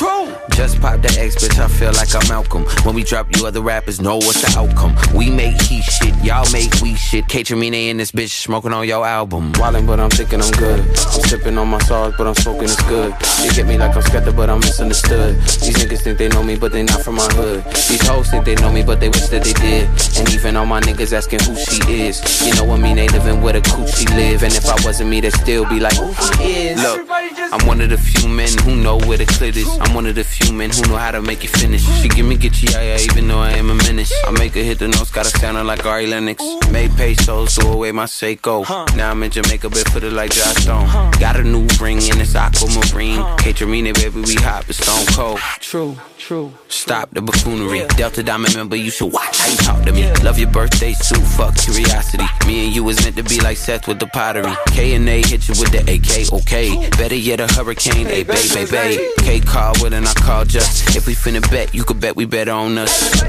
Just 0.51 0.81
pop 0.81 1.01
that 1.01 1.18
X, 1.18 1.37
bitch, 1.37 1.59
I 1.59 1.68
feel 1.68 1.92
like 1.92 2.14
I'm 2.14 2.29
Malcolm. 2.29 2.64
When 2.85 2.94
we 2.94 3.03
drop, 3.03 3.35
you 3.35 3.47
other 3.47 3.61
rappers 3.61 4.01
know 4.01 4.16
what's 4.16 4.42
the 4.42 4.59
outcome. 4.59 4.94
We 5.16 5.31
make 5.31 5.61
he 5.62 5.83
shit, 5.83 6.14
y'all 6.23 6.47
make 6.53 6.73
we 6.83 6.94
shit. 6.94 7.25
They 7.29 7.88
in 7.88 7.97
this 7.97 8.12
bitch 8.12 8.31
smoking 8.31 8.73
on 8.73 8.87
your 8.87 9.07
album. 9.07 9.53
Wildin', 9.55 9.87
but 9.87 10.01
I'm 10.01 10.11
thinking 10.11 10.40
I'm 10.40 10.51
good. 10.53 10.81
I'm 10.81 11.23
sipping 11.29 11.59
on 11.59 11.68
my 11.68 11.79
sauce, 11.81 12.14
but 12.16 12.27
I'm 12.27 12.35
smoking 12.35 12.64
it's 12.64 12.83
good. 12.85 13.12
They 13.40 13.49
get 13.55 13.66
me 13.66 13.79
like 13.79 13.97
I'm 13.97 14.03
skeptic, 14.03 14.37
but 14.37 14.51
I'm 14.51 14.61
misunderstood. 14.61 15.37
These 15.42 15.77
niggas 15.77 16.03
think 16.03 16.18
they 16.18 16.29
know 16.29 16.42
me, 16.42 16.57
but 16.57 16.73
they 16.73 16.83
not 16.83 17.03
from 17.03 17.16
my 17.16 17.27
hood. 17.33 17.64
These 17.64 18.07
hoes 18.07 18.31
think 18.31 18.44
they 18.44 18.55
know 18.57 18.70
me, 18.70 18.83
but 18.83 19.01
they 19.01 19.09
wish 19.09 19.29
that 19.29 19.44
they 19.44 19.53
did. 19.55 19.88
And 20.18 20.33
even 20.33 20.57
all 20.57 20.66
my 20.66 20.81
niggas 20.81 21.12
asking 21.12 21.40
who 21.40 21.57
she 21.57 22.07
is. 22.07 22.23
You 22.44 22.54
know 22.56 22.64
what 22.64 22.80
I 22.80 22.82
mean? 22.82 22.96
They 22.96 23.08
living 23.08 23.40
where 23.40 23.52
the 23.52 23.60
coochie 23.60 24.08
live. 24.16 24.42
And 24.42 24.52
if 24.54 24.66
I 24.66 24.76
wasn't 24.84 25.10
me, 25.10 25.20
they'd 25.20 25.32
still 25.32 25.68
be 25.68 25.80
like, 25.80 25.96
who. 25.96 26.06
Look, 26.06 27.08
I'm 27.52 27.66
one 27.66 27.80
of 27.80 27.90
the 27.90 27.98
few 27.98 28.28
men 28.28 28.50
who 28.64 28.76
know 28.76 28.98
where 28.98 29.18
the 29.18 29.26
clit 29.26 29.56
is. 29.56 29.68
I'm 29.80 29.94
one 29.94 30.06
of 30.06 30.14
the 30.14 30.24
few 30.24 30.52
men 30.52 30.70
who 30.70 30.82
know 30.88 30.96
how 30.96 31.10
to 31.10 31.22
make 31.22 31.44
it 31.44 31.50
finish. 31.50 31.84
She 32.00 32.08
give 32.08 32.26
me 32.26 32.37
get 32.37 32.54
yeah, 32.62 32.82
yeah, 32.82 32.98
even 33.00 33.28
though 33.28 33.38
I 33.38 33.50
am 33.52 33.70
a 33.70 33.74
menace. 33.74 34.12
I 34.26 34.30
make 34.32 34.54
her 34.54 34.62
hit 34.62 34.78
the 34.78 34.88
notes, 34.88 35.10
gotta 35.10 35.28
sound 35.28 35.66
like 35.66 35.84
Ari 35.84 36.06
Lennox. 36.06 36.42
Made 36.70 36.90
pesos, 36.96 37.54
threw 37.56 37.72
away 37.72 37.92
my 37.92 38.04
Seiko. 38.04 38.64
Now 38.96 39.10
I'm 39.10 39.22
in 39.22 39.30
Jamaica, 39.30 39.70
but 39.70 39.84
put 39.87 40.02
it 40.02 40.12
like 40.12 40.32
Joss 40.32 40.62
Stone. 40.62 40.87
Got 41.20 41.37
a 41.37 41.44
new 41.44 41.66
ring 41.80 41.98
and 42.10 42.20
it's 42.20 42.34
aquamarine. 42.34 43.22
Caterina, 43.38 43.92
baby, 43.92 44.20
we 44.20 44.34
hot, 44.34 44.64
but 44.66 44.76
stone 44.76 45.06
cold. 45.14 45.38
True. 45.60 45.96
True. 46.18 46.52
Stop 46.68 47.10
the 47.10 47.20
buffoonery. 47.20 47.84
Delta 47.96 48.22
Diamond 48.22 48.54
member, 48.56 48.76
you 48.76 48.90
should 48.90 49.12
watch 49.12 49.38
how 49.38 49.50
you 49.50 49.56
talk 49.56 49.84
to 49.84 49.92
me. 49.92 50.10
Love 50.22 50.38
your 50.38 50.50
birthday 50.50 50.94
suit, 50.94 51.20
fuck 51.37 51.54
curiosity. 51.56 52.13
Me 52.46 52.66
and 52.66 52.74
you 52.74 52.83
was 52.83 53.03
meant 53.03 53.16
to 53.16 53.22
be 53.22 53.40
like 53.40 53.57
Seth 53.57 53.87
with 53.87 53.98
the 53.98 54.07
pottery. 54.07 54.53
K 54.68 54.94
and 54.94 55.09
A 55.09 55.22
hit 55.22 55.48
you 55.48 55.55
with 55.59 55.70
the 55.70 55.81
AK, 55.81 56.33
okay. 56.40 56.88
Better 56.90 57.14
yet, 57.14 57.40
a 57.40 57.46
hurricane, 57.46 58.07
hey, 58.07 58.22
babe, 58.22 58.53
babe, 58.53 58.70
babe. 58.70 59.00
K 59.20 59.40
call 59.40 59.74
with 59.83 59.92
and 59.92 60.07
I 60.07 60.12
call 60.14 60.44
just. 60.44 60.96
If 60.96 61.07
we 61.07 61.14
finna 61.14 61.40
bet, 61.50 61.74
you 61.74 61.85
could 61.85 62.00
bet 62.00 62.16
we 62.16 62.24
bet 62.24 62.48
on 62.48 62.79
us. 62.79 63.22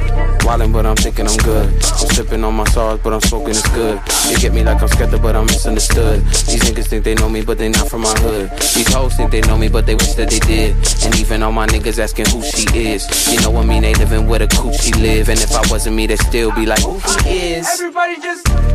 Wildin', 0.45 0.71
but 0.71 0.86
I'm 0.86 0.95
thinking 0.95 1.28
I'm 1.28 1.38
good. 1.38 1.67
I'm 1.67 2.10
sipping 2.15 2.43
on 2.43 2.56
my 2.56 2.65
sauce, 2.65 3.00
but 3.04 3.13
I'm 3.13 3.21
smoking 3.21 3.50
it's 3.50 3.67
good. 3.69 4.02
You 4.30 4.38
get 4.38 4.54
me 4.54 4.63
like 4.63 4.82
I'm 4.82 4.88
skeptic, 4.88 5.21
but 5.21 5.36
I'm 5.36 5.45
misunderstood. 5.45 6.24
These 6.26 6.63
niggas 6.63 6.88
think 6.88 7.04
they 7.04 7.15
know 7.15 7.30
me, 7.30 7.41
but 7.41 7.58
they 7.58 7.69
not 7.69 7.89
from 7.89 8.02
my 8.02 8.13
hood. 8.19 8.52
These 8.52 8.93
hoes 8.93 9.15
think 9.15 9.32
they 9.32 9.41
know 9.41 9.58
me, 9.58 9.67
but 9.67 9.86
they 9.86 9.95
wish 9.95 10.13
that 10.13 10.30
they 10.30 10.39
did. 10.39 10.76
And 11.04 11.19
even 11.19 11.43
all 11.43 11.52
my 11.52 11.67
niggas 11.67 12.00
asking 12.00 12.28
who 12.28 12.41
she 12.41 12.67
is 12.78 12.86
is. 12.95 13.34
You 13.34 13.41
know 13.41 13.52
what 13.52 13.65
I 13.65 13.67
mean? 13.67 13.82
They 13.84 13.93
living 13.95 14.28
where 14.28 14.39
the 14.39 14.48
coochie 14.48 14.95
live. 15.00 15.30
And 15.30 15.39
if 15.39 15.54
I 15.54 15.62
wasn't 15.69 15.95
me, 15.95 16.08
they'd 16.08 16.19
still 16.19 16.52
be 16.52 16.65
like, 16.65 16.82
who 16.82 17.00
he 17.24 17.54
is. 17.54 17.67
Everybody 17.67 18.21
just. 18.21 18.74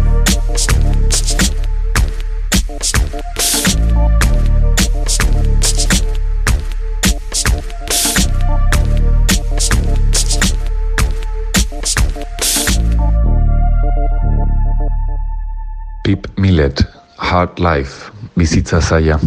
Pip 16.05 16.27
Millett, 16.39 16.83
Hard 17.19 17.59
Life, 17.59 18.11
bizitza 18.37 18.81
zaila. 18.81 19.21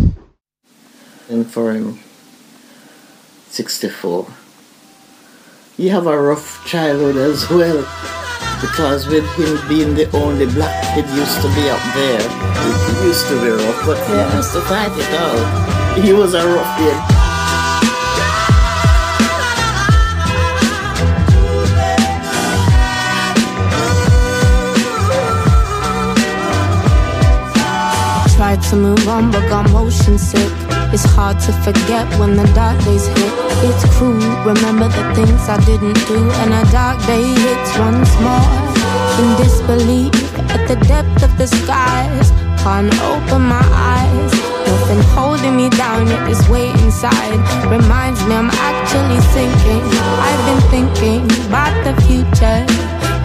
And 1.29 1.45
for 1.45 1.71
him, 1.73 1.99
64 3.49 4.27
You 5.77 5.89
have 5.89 6.07
a 6.07 6.19
rough 6.21 6.65
childhood 6.65 7.15
as 7.17 7.49
well 7.49 7.83
because 8.63 9.07
with 9.07 9.27
him 9.35 9.59
being 9.67 9.93
the 9.93 10.09
only 10.15 10.45
black 10.45 10.73
kid 10.95 11.05
used 11.21 11.41
to 11.41 11.49
be 11.55 11.69
up 11.69 11.83
there. 11.93 12.23
It 12.69 13.05
used 13.05 13.27
to 13.27 13.35
be 13.43 13.49
rough 13.49 13.85
but 13.85 13.97
he 14.07 14.15
has 14.33 14.53
to 14.53 14.61
fight 14.61 14.93
it 14.97 15.13
out 15.19 15.73
he 16.01 16.11
was 16.11 16.33
a 16.33 16.43
rough 16.47 16.77
kid. 16.79 16.97
Tried 28.35 28.61
to 28.69 28.75
move 28.75 29.07
on 29.07 29.31
but 29.31 29.47
got 29.49 29.69
motion 29.71 30.17
sick 30.17 30.62
it's 30.93 31.03
hard 31.03 31.39
to 31.39 31.51
forget 31.65 32.07
when 32.19 32.37
the 32.37 32.45
dark 32.53 32.77
days 32.85 33.07
hit. 33.07 33.33
It's 33.65 33.83
cruel, 33.97 34.21
remember 34.45 34.87
the 34.87 35.05
things 35.15 35.49
I 35.49 35.57
didn't 35.65 35.97
do. 36.05 36.21
And 36.41 36.53
a 36.53 36.63
dark 36.71 37.01
day 37.09 37.25
hits 37.25 37.71
once 37.79 38.13
more. 38.21 38.53
In 39.17 39.29
disbelief 39.41 40.13
at 40.53 40.67
the 40.67 40.77
depth 40.85 41.23
of 41.23 41.35
the 41.39 41.47
skies. 41.47 42.29
Can't 42.61 42.93
open 43.01 43.41
my 43.41 43.65
eyes. 43.73 44.31
Nothing 44.69 45.03
holding 45.17 45.55
me 45.57 45.69
down, 45.71 46.07
yet 46.07 46.29
this 46.29 46.47
weight 46.47 46.75
inside 46.85 47.41
reminds 47.67 48.23
me 48.27 48.35
I'm 48.35 48.51
actually 48.51 49.19
sinking. 49.33 49.83
I've 50.27 50.43
been 50.47 50.63
thinking 50.69 51.23
about 51.49 51.73
the 51.83 51.93
future. 52.05 52.59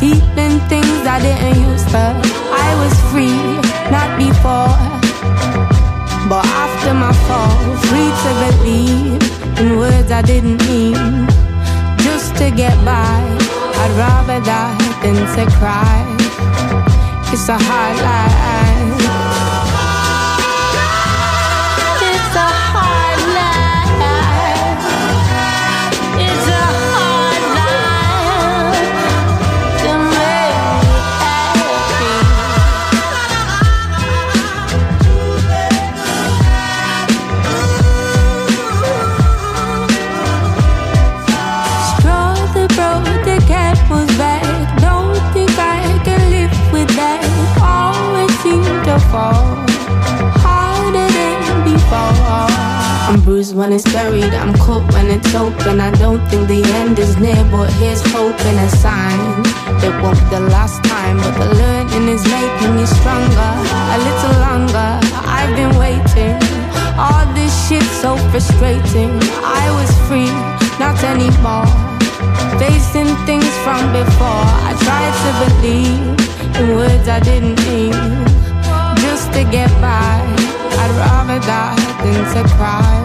Deep 0.01 0.25
in 0.41 0.59
things 0.73 1.01
I 1.07 1.21
didn't 1.21 1.61
use 1.69 1.85
to. 1.93 2.17
I 2.67 2.69
was 2.81 2.95
free, 3.13 3.39
not 3.93 4.09
before. 4.17 4.99
But 6.29 6.45
after 6.89 6.95
my 6.95 7.13
fall, 7.27 7.77
free 7.89 8.11
to 8.25 8.31
believe 8.45 9.59
in 9.59 9.79
words 9.79 10.11
I 10.11 10.23
didn't 10.23 10.59
mean. 10.67 11.27
Just 11.99 12.37
to 12.37 12.51
get 12.51 12.75
by, 12.85 13.21
I'd 13.81 13.95
rather 13.99 14.45
die 14.45 14.79
than 15.03 15.17
to 15.37 15.57
cry. 15.59 16.17
It's 17.33 17.49
a 17.49 17.59
hard 17.59 17.97
life. 17.97 18.48
I 77.19 77.21
didn't 77.21 77.59
mean. 77.67 77.91
Just 79.03 79.33
to 79.33 79.43
get 79.51 79.69
by, 79.81 80.23
I'd 80.79 80.95
rather 81.03 81.41
die 81.41 81.75
than 82.05 82.23
to 82.33 82.55
cry. 82.55 82.98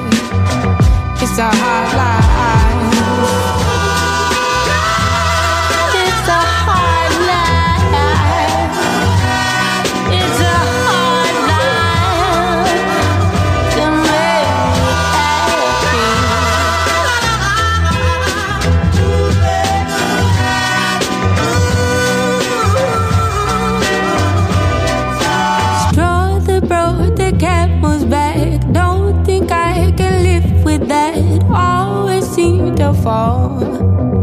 Fall 33.02 33.60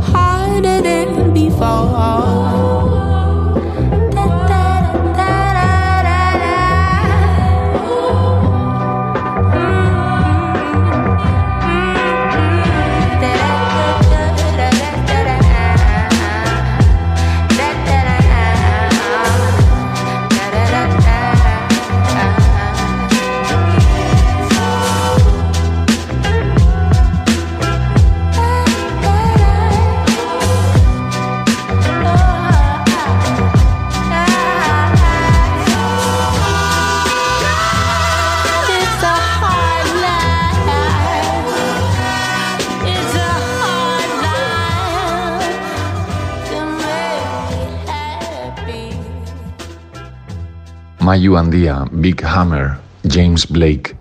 harder 0.01 0.81
than 0.83 1.33
before. 1.33 2.60
Mayu 51.11 51.35
Andia, 51.35 51.91
Big 51.91 52.23
Hammer, 52.23 52.79
James 53.03 53.43
Blake. 53.45 54.00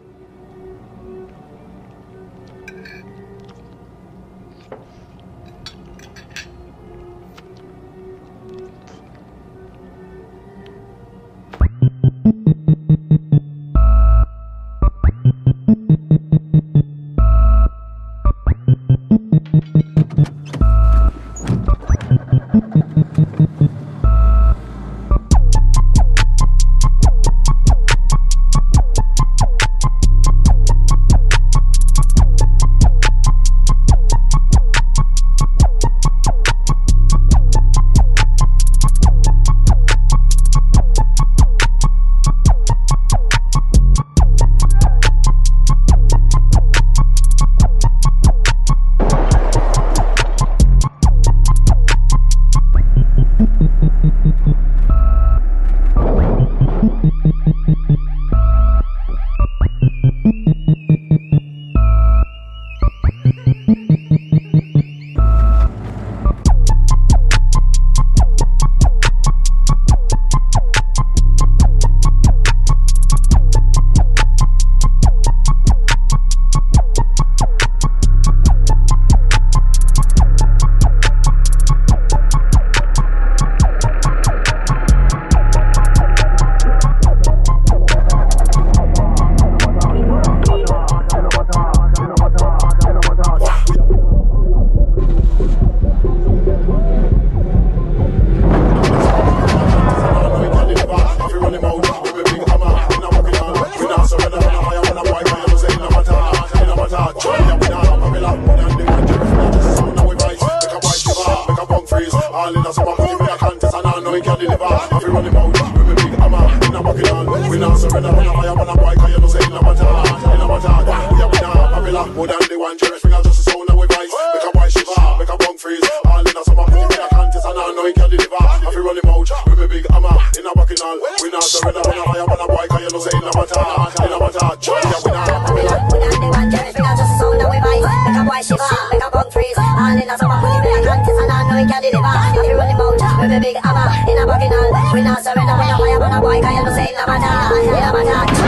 If 129.09 129.29
you 129.29 129.33
run 129.33 129.33
him 129.33 129.33
out, 129.33 129.49
with 129.49 129.59
me 129.59 129.67
big 129.67 129.85
hammer, 129.89 130.15
in 130.37 130.45
a 130.45 130.53
bucket 130.53 130.81
on. 130.81 130.97
We 131.21 131.29
not 131.29 131.43
surrender, 131.43 131.81
we 131.81 131.93
not 131.97 132.05
fire, 132.05 132.25
when 132.29 132.39
a 132.39 132.47
boy, 132.47 132.65
cause 132.69 132.81
you 132.81 132.89
know 132.93 132.99
say 133.01 133.17
in 133.17 133.25
a 133.25 133.31
matter, 133.33 133.57
in 133.57 134.13
a 134.13 134.17
matter. 134.19 134.47
We 134.69 134.85
are 134.85 135.09
winner, 135.09 135.33
Babylon. 135.33 135.81
More 135.89 135.99
than 135.99 136.21
the 136.21 136.29
one, 136.29 136.49
cherish 136.51 136.73
fingers, 136.77 136.97
just 136.99 137.09
a 137.09 137.17
sound 137.17 137.41
and 137.41 137.49
we 137.49 137.57
vice. 137.59 137.85
Make 138.05 138.19
a 138.19 138.23
boy 138.23 138.41
shiver, 138.45 138.69
make 138.93 139.01
a 139.01 139.09
bunk 139.09 139.33
freeze. 139.33 139.57
All 139.57 139.97
in 139.97 140.09
a 140.09 140.15
summer, 140.17 140.37
put 140.39 140.53
it 140.53 140.61
in 140.61 140.77
a 140.77 140.85
contest 140.85 141.19
and 141.19 141.31
I 141.31 141.41
know 141.49 141.57
he 141.57 141.65
can 141.65 141.81
deliver. 141.81 142.13
If 142.37 142.45
you 142.47 142.55
run 142.57 142.69
him 142.69 142.79
out, 142.79 143.01
with 143.19 143.29
me 143.33 143.37
big 143.41 143.57
hammer, 143.59 143.87
in 144.05 144.17
a 144.17 144.23
bucket 144.29 144.53
on. 144.53 144.93
We 144.93 145.01
not 145.01 145.19
surrender, 145.25 145.55
we 145.57 145.65
not 145.65 145.79
fire, 145.81 145.99
when 145.99 146.13
a 146.13 146.19
boy, 146.21 146.37
cause 146.41 146.53
you 146.53 146.63
know 146.63 146.73
say 146.73 146.87
in 146.89 146.97
a 146.97 147.05
matter, 147.09 147.33
in 147.65 147.73
a 147.75 147.91
matter. 147.91 148.39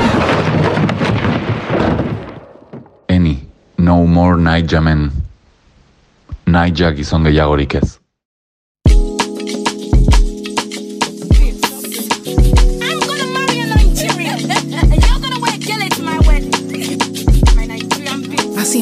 Eni, 3.09 3.35
No 3.77 4.05
More 4.05 4.37
Night 4.37 4.67
Jamen. 4.69 5.11
Night 6.45 6.75
Jak 6.75 6.95
gizon 6.95 7.23
gehiagorik 7.23 7.73
ez. 7.73 7.81
I 7.83 7.87
seem 7.87 8.00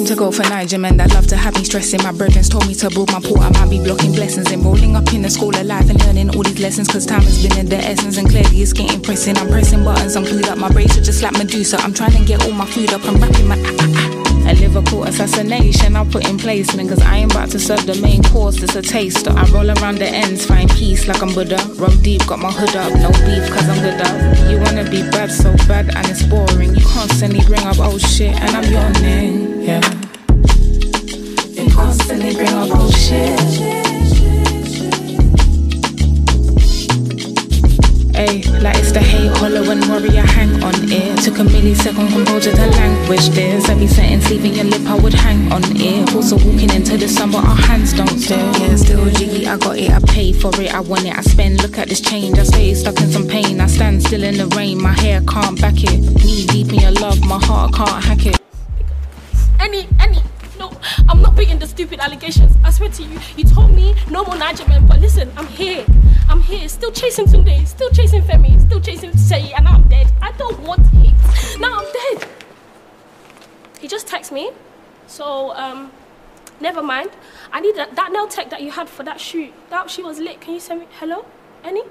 to 0.09 0.15
go 0.15 0.31
for 0.31 0.41
Naija 0.41 0.79
men 0.79 0.97
that 0.97 1.13
love 1.13 1.27
to 1.27 1.37
have 1.37 1.53
me 1.53 1.63
stressing. 1.63 2.01
My 2.01 2.11
brethren 2.11 2.43
told 2.43 2.67
me 2.67 2.73
to 2.75 2.89
build 2.89 3.11
my 3.11 3.19
port. 3.19 3.41
I 3.41 3.49
might 3.51 3.69
be 3.69 3.77
blocking 3.77 4.11
blessings 4.11 4.51
and 4.51 4.65
rolling 4.65 4.95
up 4.95 5.13
in 5.13 5.21
the 5.21 5.29
school 5.29 5.55
of 5.55 5.65
life 5.67 5.87
and 5.87 6.03
learning 6.03 6.35
all 6.35 6.41
these 6.41 6.59
lessons. 6.59 6.87
Cause 6.87 7.05
time 7.05 7.21
has 7.21 7.45
been 7.45 7.55
in 7.59 7.67
the 7.67 7.77
essence 7.77 8.17
and 8.17 8.27
clearly 8.27 8.63
it's 8.63 8.73
getting 8.73 9.01
pressing. 9.01 9.37
I'm 9.37 9.47
pressing 9.49 9.83
buttons, 9.83 10.15
I'm 10.15 10.23
clued 10.23 10.47
up. 10.49 10.57
My 10.57 10.69
are 10.69 10.87
just 10.87 11.21
like 11.21 11.33
Medusa. 11.33 11.77
I'm 11.77 11.93
trying 11.93 12.13
to 12.13 12.25
get 12.25 12.43
all 12.43 12.51
my 12.51 12.65
food 12.65 12.91
up. 12.91 13.05
I'm 13.05 13.21
rapping 13.21 13.47
my 13.47 13.55
ah, 13.59 13.77
ah, 13.79 14.15
ah. 14.15 14.18
A 14.49 14.53
Liverpool 14.55 15.03
assassination 15.03 15.95
I 15.95 16.03
put 16.09 16.27
in 16.27 16.39
placement 16.39 16.89
Cause 16.89 17.01
I 17.01 17.17
ain't 17.17 17.31
about 17.31 17.51
to 17.51 17.59
serve 17.59 17.85
the 17.85 17.93
main 18.01 18.23
course, 18.23 18.63
it's 18.63 18.75
a 18.75 18.81
taster 18.81 19.29
I 19.29 19.45
roll 19.51 19.69
around 19.69 19.99
the 19.99 20.07
ends, 20.07 20.43
find 20.43 20.67
peace 20.71 21.07
like 21.07 21.21
I'm 21.21 21.35
Buddha. 21.35 21.59
Roll 21.75 21.95
deep, 22.01 22.25
got 22.25 22.39
my 22.39 22.51
hood 22.51 22.75
up, 22.75 22.91
no 22.95 23.09
beef 23.25 23.47
cause 23.53 23.69
I'm 23.69 23.79
good 23.83 24.01
up. 24.01 24.49
You 24.49 24.57
wanna 24.57 24.89
be 24.89 25.03
bad, 25.11 25.31
so 25.31 25.55
bad 25.67 25.95
and 25.95 26.07
it's 26.09 26.23
boring. 26.23 26.73
You 26.73 26.83
constantly 26.83 27.45
bring 27.45 27.61
up 27.61 27.77
old 27.77 28.01
shit 28.01 28.33
and 28.41 28.49
I'm 28.57 28.93
name, 29.03 29.61
yeah. 29.61 29.81
You 31.53 31.69
constantly 31.71 32.33
bring 32.33 32.49
up 32.49 32.71
old 32.75 32.95
shit 32.95 33.88
Ay, 38.19 38.43
like 38.59 38.75
it's 38.75 38.91
the 38.91 38.99
hate 38.99 39.31
hollow 39.37 39.63
and 39.71 39.87
warrior 39.87 40.27
hang 40.35 40.61
on 40.61 40.75
it. 40.91 41.23
Took 41.23 41.39
a 41.39 41.43
millisecond 41.43 42.11
composure 42.11 42.51
to 42.51 42.65
language 42.67 43.29
this. 43.29 43.69
Every 43.69 43.87
sentence 43.87 44.29
leaving 44.29 44.55
your 44.55 44.65
lip, 44.65 44.81
I 44.87 44.99
would 44.99 45.13
hang 45.13 45.49
on 45.53 45.63
it. 45.63 46.13
Also 46.13 46.35
walking 46.35 46.69
into 46.69 46.97
the 46.97 47.07
sun, 47.07 47.31
but 47.31 47.45
our 47.45 47.55
hands 47.55 47.93
don't 47.93 48.19
stare. 48.19 48.51
Yeah, 48.59 48.75
still 48.75 49.09
jiggy, 49.11 49.47
I 49.47 49.55
got 49.55 49.77
it, 49.77 49.91
I 49.91 49.99
pay 49.99 50.33
for 50.33 50.51
it, 50.59 50.73
I 50.73 50.81
want 50.81 51.05
it, 51.05 51.17
I 51.17 51.21
spend. 51.21 51.63
Look 51.63 51.77
at 51.77 51.87
this 51.87 52.01
change, 52.01 52.37
I 52.37 52.43
stay 52.43 52.73
stuck 52.73 52.99
in 52.99 53.09
some 53.09 53.25
pain. 53.25 53.61
I 53.61 53.67
stand 53.67 54.03
still 54.03 54.23
in 54.23 54.35
the 54.35 54.47
rain, 54.47 54.81
my 54.81 54.91
hair 54.91 55.21
can't 55.21 55.59
back 55.61 55.81
it. 55.81 55.99
Knee 56.25 56.45
deep 56.45 56.73
in 56.73 56.79
your 56.81 56.91
love, 56.91 57.21
my 57.25 57.39
heart 57.39 57.73
can't 57.73 58.03
hack 58.03 58.25
it. 58.25 58.48
Stupid 61.79 62.01
allegations. 62.01 62.57
I 62.61 62.71
swear 62.71 62.89
to 62.89 63.03
you, 63.03 63.17
you 63.37 63.45
told 63.45 63.73
me 63.73 63.95
no 64.11 64.25
more 64.25 64.35
Naija 64.35 64.67
men, 64.67 64.85
but 64.85 64.99
listen, 64.99 65.31
I'm 65.37 65.47
here. 65.47 65.85
I'm 66.27 66.41
here, 66.41 66.67
still 66.67 66.91
chasing 66.91 67.25
Tunde, 67.25 67.65
still 67.65 67.89
chasing 67.91 68.21
Femi, 68.21 68.59
still 68.59 68.81
chasing 68.81 69.15
Sei, 69.15 69.53
and 69.53 69.63
now 69.63 69.75
I'm 69.75 69.83
dead. 69.83 70.11
I 70.21 70.33
don't 70.33 70.59
want 70.59 70.85
it. 70.91 71.57
Now 71.57 71.79
I'm 71.79 71.87
dead. 71.93 72.27
He 73.79 73.87
just 73.87 74.07
texted 74.07 74.33
me, 74.33 74.51
so 75.07 75.51
um, 75.55 75.89
Never 76.59 76.83
mind. 76.83 77.11
I 77.53 77.61
need 77.61 77.77
that, 77.77 77.95
that 77.95 78.11
nail 78.11 78.27
tech 78.27 78.49
that 78.49 78.61
you 78.61 78.71
had 78.71 78.89
for 78.89 79.03
that 79.03 79.21
shoot. 79.21 79.53
That 79.69 79.89
shoot 79.89 80.03
was 80.03 80.19
lit. 80.19 80.41
Can 80.41 80.55
you 80.55 80.59
send 80.59 80.81
me? 80.81 80.87
Hello? 80.99 81.25
Any? 81.63 81.83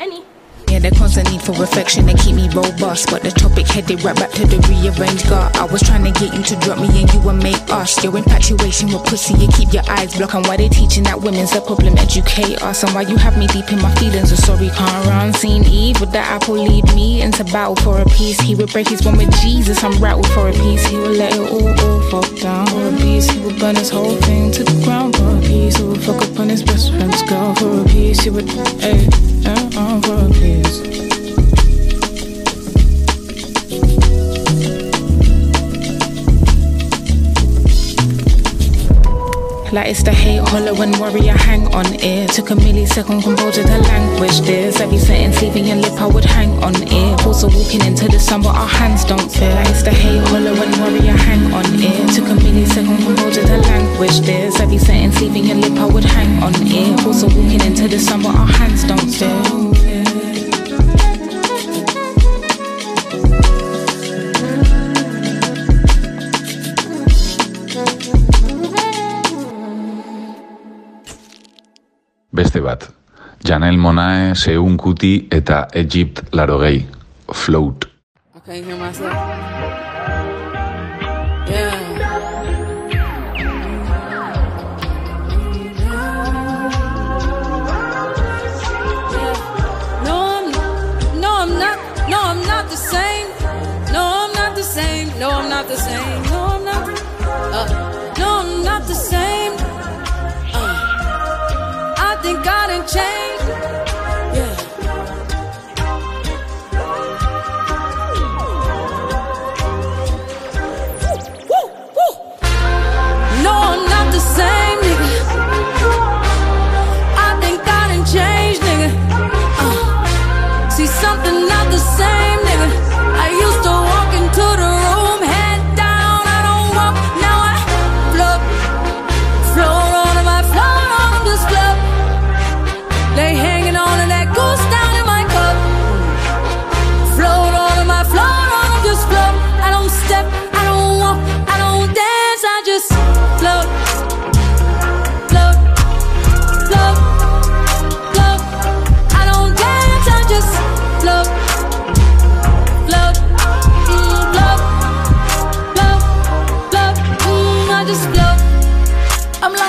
Any? 0.00 0.24
Yeah, 0.68 0.78
the 0.80 0.90
constant 0.90 1.30
need 1.30 1.40
for 1.40 1.52
reflection 1.52 2.06
to 2.06 2.14
keep 2.14 2.34
me 2.34 2.48
robust. 2.50 3.10
But 3.10 3.22
the 3.22 3.30
topic 3.30 3.66
headed 3.68 4.02
right 4.02 4.16
back 4.16 4.30
to 4.32 4.46
the 4.46 4.58
rearranged 4.66 5.28
gut. 5.28 5.54
I 5.56 5.64
was 5.66 5.82
trying 5.82 6.02
to 6.02 6.10
get 6.10 6.34
you 6.34 6.42
to 6.42 6.56
drop 6.66 6.78
me 6.78 6.90
and 6.98 7.06
you 7.14 7.20
would 7.20 7.38
make 7.42 7.62
us. 7.70 8.02
Your 8.02 8.16
infatuation 8.16 8.90
with 8.90 9.04
pussy, 9.04 9.34
you 9.38 9.46
keep 9.54 9.72
your 9.72 9.84
eyes 9.88 10.16
blocked. 10.16 10.34
And 10.34 10.44
why 10.46 10.56
they 10.56 10.68
teaching 10.68 11.04
that 11.04 11.20
women's 11.20 11.54
a 11.54 11.60
problem, 11.60 11.96
educate 11.98 12.58
us. 12.62 12.82
And 12.82 12.92
why 12.94 13.02
you 13.02 13.16
have 13.16 13.38
me 13.38 13.46
deep 13.48 13.70
in 13.70 13.80
my 13.80 13.94
feelings. 13.96 14.32
Oh, 14.32 14.36
sorry, 14.36 14.70
can't 14.70 15.06
run. 15.06 15.32
Seen 15.34 15.62
Eve 15.64 16.00
with 16.00 16.10
the 16.10 16.18
apple 16.18 16.58
lead 16.58 16.86
me 16.94 17.22
into 17.22 17.44
battle 17.44 17.76
for 17.76 18.00
a 18.00 18.04
piece. 18.06 18.40
He 18.40 18.54
would 18.54 18.72
break 18.72 18.88
his 18.88 19.04
one 19.04 19.16
with 19.16 19.30
Jesus. 19.42 19.84
I'm 19.84 19.94
rattled 20.02 20.26
for 20.34 20.48
a 20.48 20.52
piece. 20.52 20.84
He 20.86 20.96
would 20.98 21.16
let 21.16 21.34
it 21.34 21.46
all, 21.54 21.70
all 21.70 22.00
fall 22.10 22.26
down 22.42 22.66
for 22.66 22.88
a 22.88 22.96
piece. 22.98 23.30
He 23.30 23.38
would 23.44 23.60
burn 23.60 23.76
his 23.76 23.90
whole 23.90 24.16
thing 24.26 24.50
to 24.50 24.64
the 24.64 24.82
ground 24.82 25.14
for 25.16 25.43
piece. 25.54 25.76
He 25.76 25.84
would 25.84 26.02
fuck 26.02 26.20
up 26.22 26.40
on 26.40 26.48
his 26.48 26.62
best 26.62 26.90
friend's 26.90 27.22
girl 27.22 27.54
for 27.54 27.80
a 27.80 27.84
piece. 27.84 28.20
He 28.20 28.30
would, 28.30 28.48
hey, 28.80 29.06
uh, 29.46 29.70
uh, 29.76 30.00
for 30.02 30.26
a 30.26 30.30
piece. 30.32 31.03
Like 39.74 39.88
it's 39.88 40.04
the 40.04 40.12
hate, 40.12 40.38
hollow 40.38 40.80
and 40.82 40.96
worry, 40.98 41.28
I 41.28 41.36
hang 41.36 41.66
on 41.74 41.86
it. 41.94 42.30
Took 42.30 42.50
a 42.50 42.54
millisecond 42.54 43.24
composure 43.24 43.64
to 43.64 43.78
language 43.90 44.38
this. 44.42 44.78
Every 44.78 44.98
sentence 44.98 45.42
leaving 45.42 45.64
your 45.66 45.74
lip, 45.74 46.00
I 46.00 46.06
would 46.06 46.24
hang 46.24 46.62
on 46.62 46.76
it. 46.76 47.26
Also 47.26 47.48
walking 47.48 47.84
into 47.84 48.06
the 48.06 48.20
sun, 48.20 48.42
but 48.42 48.54
our 48.54 48.68
hands 48.68 49.04
don't 49.04 49.28
fit. 49.28 49.52
Like 49.52 49.68
it's 49.70 49.82
the 49.82 49.90
hate, 49.90 50.22
hollow 50.28 50.54
and 50.54 50.76
worry, 50.76 51.10
I 51.10 51.16
hang 51.16 51.52
on 51.52 51.64
it. 51.66 52.14
Took 52.14 52.28
a 52.28 52.34
millisecond 52.38 53.02
composure 53.04 53.42
to 53.42 53.56
language 53.66 54.20
this. 54.20 54.60
Every 54.60 54.78
sentence 54.78 55.20
leaving 55.20 55.46
your 55.46 55.56
lip, 55.56 55.76
I 55.76 55.86
would 55.86 56.04
hang 56.04 56.40
on 56.40 56.54
it. 56.54 57.04
Also 57.04 57.26
walking 57.26 57.60
into 57.60 57.88
the 57.88 57.98
sun, 57.98 58.22
but 58.22 58.32
our 58.32 58.46
hands 58.46 58.84
don't 58.84 59.10
fit. 59.10 60.43
Beste 72.34 72.60
bat. 72.60 72.90
Janel 73.46 73.76
Monae, 73.78 74.34
Seun 74.34 74.76
Kuti 74.76 75.28
eta 75.30 75.68
Egypt 75.72 76.20
Larogei. 76.32 76.84
Float. 77.32 77.86
Can't 78.44 78.66
hear 78.66 78.76
myself. 78.76 79.14
Yeah. 81.48 81.70
No, 92.08 92.18
I'm 92.20 92.46
not 92.46 92.68
the 92.68 94.62
same. 94.62 95.08
No, 95.18 95.30
I'm 95.30 95.48
not 95.48 95.68
the 95.68 95.76
same. 95.76 96.13
Think 102.86 103.13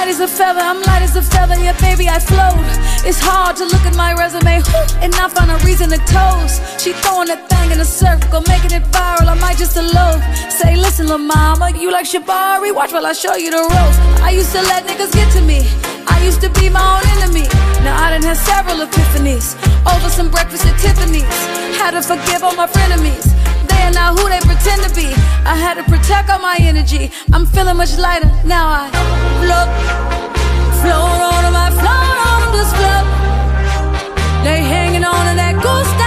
light 0.06 0.14
as 0.14 0.20
a 0.20 0.28
feather, 0.28 0.60
I'm 0.60 0.82
light 0.84 1.01
as 1.01 1.16
a 1.16 1.22
feather, 1.22 1.56
yeah, 1.56 1.74
baby, 1.82 2.08
I 2.08 2.20
float. 2.20 2.62
It's 3.10 3.20
hard 3.20 3.56
to 3.58 3.66
look 3.66 3.82
at 3.89 3.95
my 3.95 4.14
resume 4.14 4.62
and 5.01 5.12
not 5.14 5.32
find 5.32 5.49
a 5.49 5.58
reason 5.66 5.89
to 5.89 5.97
toast. 6.06 6.62
She 6.80 6.93
throwing 7.01 7.28
that 7.30 7.49
thing 7.49 7.72
in 7.72 7.80
a 7.80 7.86
circle, 7.86 8.41
making 8.47 8.72
it 8.72 8.84
viral. 8.93 9.28
I 9.28 9.34
might 9.34 9.58
just 9.58 9.76
elope. 9.78 10.22
Say, 10.51 10.76
listen, 10.76 11.08
la 11.08 11.18
mama, 11.18 11.72
you 11.72 11.91
like 11.91 12.06
Shabari? 12.06 12.74
Watch 12.74 12.93
while 12.93 13.06
I 13.06 13.14
show 13.14 13.36
you 13.36 13.49
the 13.49 13.64
ropes. 13.66 13.97
I 14.22 14.30
used 14.30 14.51
to 14.53 14.62
let 14.62 14.86
niggas 14.86 15.14
get 15.14 15.32
to 15.34 15.41
me. 15.41 15.66
I 16.08 16.22
used 16.24 16.41
to 16.41 16.49
be 16.49 16.70
my 16.70 16.86
own 16.86 17.06
enemy. 17.18 17.47
Now 17.82 17.97
I 17.97 18.12
done 18.12 18.22
had 18.22 18.38
several 18.38 18.86
epiphanies 18.86 19.58
over 19.89 20.10
some 20.10 20.30
breakfast 20.30 20.66
at 20.66 20.78
Tiffany's. 20.80 21.38
Had 21.82 21.97
to 21.97 22.01
forgive 22.01 22.43
all 22.43 22.56
my 22.56 22.68
frenemies. 22.68 23.34
Are 23.84 23.91
not 23.91 24.19
who 24.19 24.30
they 24.30 24.39
pretend 24.39 24.84
to 24.84 24.91
be. 24.93 25.07
I 25.45 25.55
had 25.55 25.76
to 25.76 25.84
protect 25.84 26.30
all 26.30 26.39
my 26.39 26.57
energy. 26.59 27.11
I'm 27.34 27.45
feeling 27.45 27.78
much 27.78 27.97
lighter 27.97 28.30
now. 28.45 28.65
I 28.69 28.86
float, 29.41 29.69
float 30.82 31.21
on. 31.32 31.55
I 31.65 31.69
float 31.82 32.17
on 32.30 32.36
just 32.55 32.76
float. 32.80 33.05
They 34.43 34.59
hanging 34.61 35.03
on 35.03 35.21
to 35.30 35.34
that 35.41 35.55
goose 35.61 36.05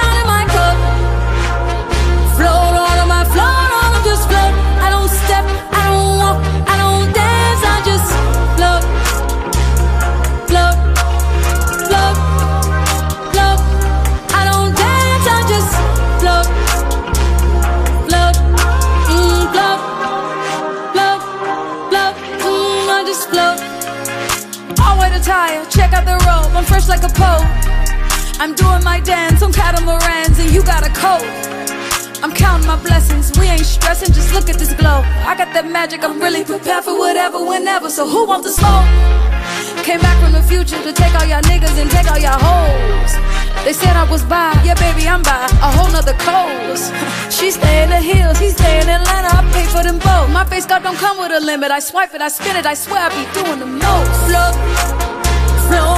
like 26.88 27.04
a 27.04 27.12
pope. 27.12 27.44
I'm 28.40 28.54
doing 28.54 28.82
my 28.82 29.00
dance 29.00 29.42
on 29.42 29.52
catamarans 29.52 30.38
and 30.38 30.50
you 30.50 30.62
got 30.62 30.86
a 30.86 30.92
coat. 30.96 31.26
I'm 32.22 32.32
counting 32.32 32.66
my 32.66 32.80
blessings, 32.82 33.30
we 33.38 33.46
ain't 33.46 33.64
stressing, 33.64 34.12
just 34.12 34.32
look 34.32 34.48
at 34.48 34.56
this 34.56 34.72
glow. 34.72 35.04
I 35.28 35.36
got 35.36 35.52
that 35.52 35.70
magic, 35.70 36.02
I'm 36.02 36.18
really 36.18 36.44
prepared 36.44 36.84
for 36.84 36.98
whatever, 36.98 37.44
whenever, 37.44 37.90
so 37.90 38.08
who 38.08 38.26
wants 38.26 38.46
the 38.48 38.52
smoke? 38.56 38.88
Came 39.84 40.00
back 40.00 40.16
from 40.22 40.32
the 40.32 40.42
future 40.42 40.80
to 40.82 40.92
take 40.92 41.14
all 41.14 41.26
y'all 41.28 41.42
niggas 41.42 41.76
and 41.76 41.90
take 41.90 42.10
all 42.10 42.18
y'all 42.18 42.40
hoes. 42.40 43.12
They 43.64 43.72
said 43.72 43.94
I 43.94 44.08
was 44.10 44.24
by, 44.24 44.56
yeah, 44.64 44.74
baby, 44.74 45.06
I'm 45.06 45.22
by 45.22 45.44
a 45.60 45.70
whole 45.76 45.92
nother 45.92 46.16
coast. 46.16 46.90
she 47.36 47.50
stay 47.50 47.84
in 47.84 47.90
the 47.90 48.00
hills, 48.00 48.38
he 48.38 48.48
stay 48.50 48.80
in 48.80 48.88
Atlanta, 48.88 49.28
I 49.28 49.44
pay 49.52 49.66
for 49.68 49.84
them 49.84 49.98
both. 50.00 50.32
My 50.32 50.44
face 50.44 50.64
card 50.64 50.82
don't 50.82 50.96
come 50.96 51.18
with 51.18 51.32
a 51.36 51.40
limit, 51.40 51.70
I 51.70 51.80
swipe 51.80 52.14
it, 52.14 52.22
I 52.22 52.28
spin 52.28 52.56
it, 52.56 52.66
I 52.66 52.74
swear 52.74 52.98
I 52.98 53.10
be 53.12 53.24
doing 53.36 53.60
the 53.60 53.66
most. 53.68 54.10
Float, 54.24 54.56
float 55.68 55.97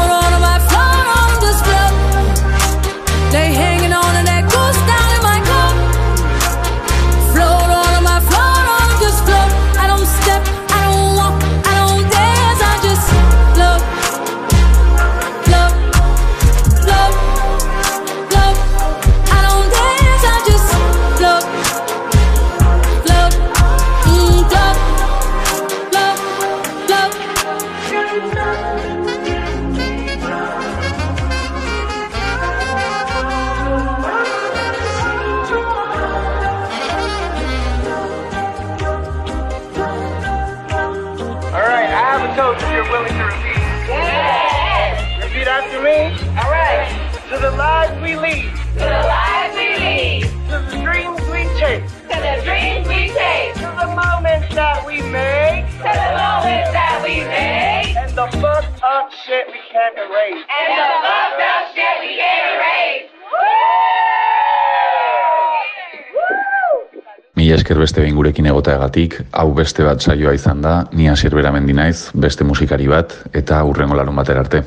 egoteagatik, 68.61 69.21
hau 69.33 69.51
beste 69.57 69.85
bat 69.87 70.05
saioa 70.05 70.37
izan 70.37 70.63
da, 70.63 70.85
ni 70.93 71.09
asierbera 71.09 71.53
naiz, 71.53 72.11
beste 72.15 72.45
musikari 72.45 72.87
bat, 72.87 73.17
eta 73.33 73.65
urrengo 73.65 73.97
larun 73.97 74.17
batera 74.17 74.41
arte. 74.41 74.63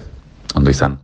Ondo 0.55 0.69
izan. 0.69 1.02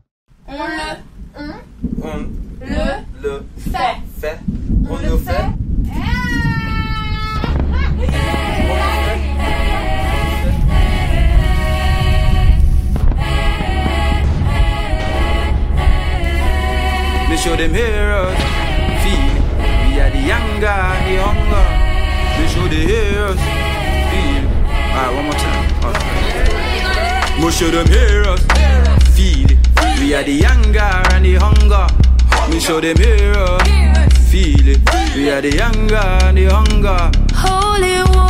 one 25.20 25.26
more 25.26 25.36
time. 25.36 25.68
Okay. 25.84 27.42
Most 27.42 27.62
of 27.62 27.72
them 27.72 27.88
hear 27.88 28.24
us, 28.24 28.42
feel 29.16 29.52
it. 29.52 29.58
We 30.00 30.14
are 30.14 30.24
the 30.24 30.46
anger 30.46 30.92
and 31.14 31.26
the 31.26 31.36
hunger. 31.36 31.88
Me 32.50 32.60
show 32.60 32.80
them 32.80 32.98
hear 32.98 33.34
us, 33.34 34.32
feel 34.32 34.68
it. 34.68 34.80
We 35.16 35.30
are 35.30 35.42
the 35.42 35.62
anger 35.62 35.96
and 35.98 36.38
the 36.38 36.46
hunger. 36.48 37.12
Holy 37.34 38.29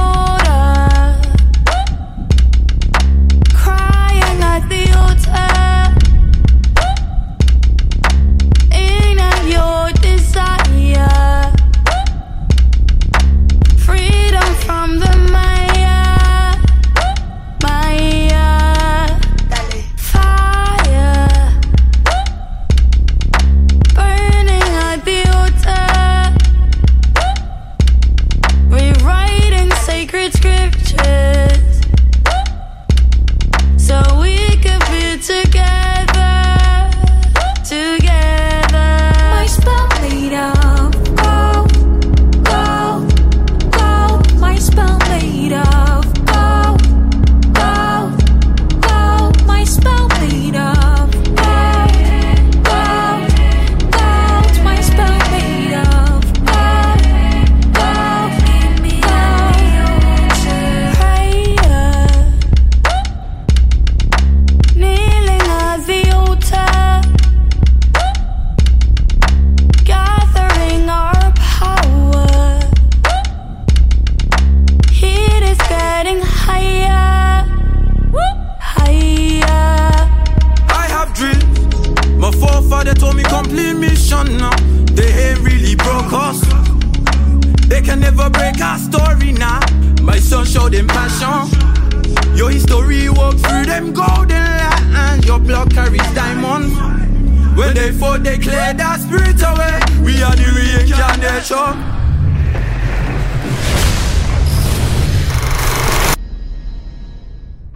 they 97.80 97.91
fought, 97.91 98.23
they 98.23 98.38
cleared 98.38 98.77
that 98.77 98.99
spirit 98.99 99.41
away. 99.41 99.80
We 100.03 100.21
are 100.21 100.36
the 100.36 100.47
reincarnation. 100.57 101.75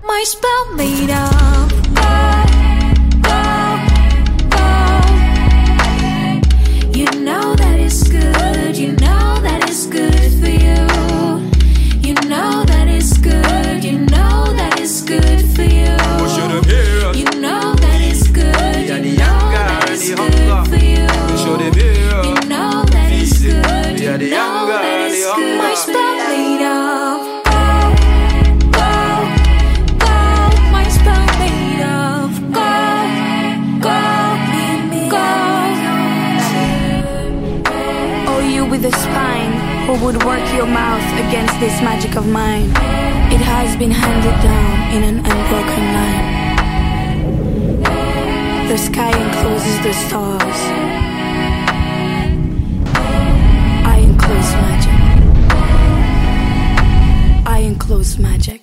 My 0.06 0.24
spell 0.26 0.76
made 0.76 1.10
up. 1.10 1.63
Work 40.34 40.50
your 40.56 40.66
mouth 40.66 41.08
against 41.28 41.60
this 41.60 41.80
magic 41.84 42.16
of 42.16 42.26
mine. 42.28 42.70
It 43.32 43.42
has 43.54 43.78
been 43.78 43.92
handed 43.92 44.42
down 44.42 44.92
in 44.96 45.04
an 45.04 45.18
unbroken 45.20 45.94
line. 45.98 46.28
The 48.68 48.78
sky 48.80 49.12
encloses 49.26 49.80
the 49.86 49.94
stars. 49.94 50.60
I 53.94 53.98
enclose 54.10 54.54
magic. 54.66 55.00
I 57.46 57.60
enclose 57.60 58.18
magic. 58.18 58.63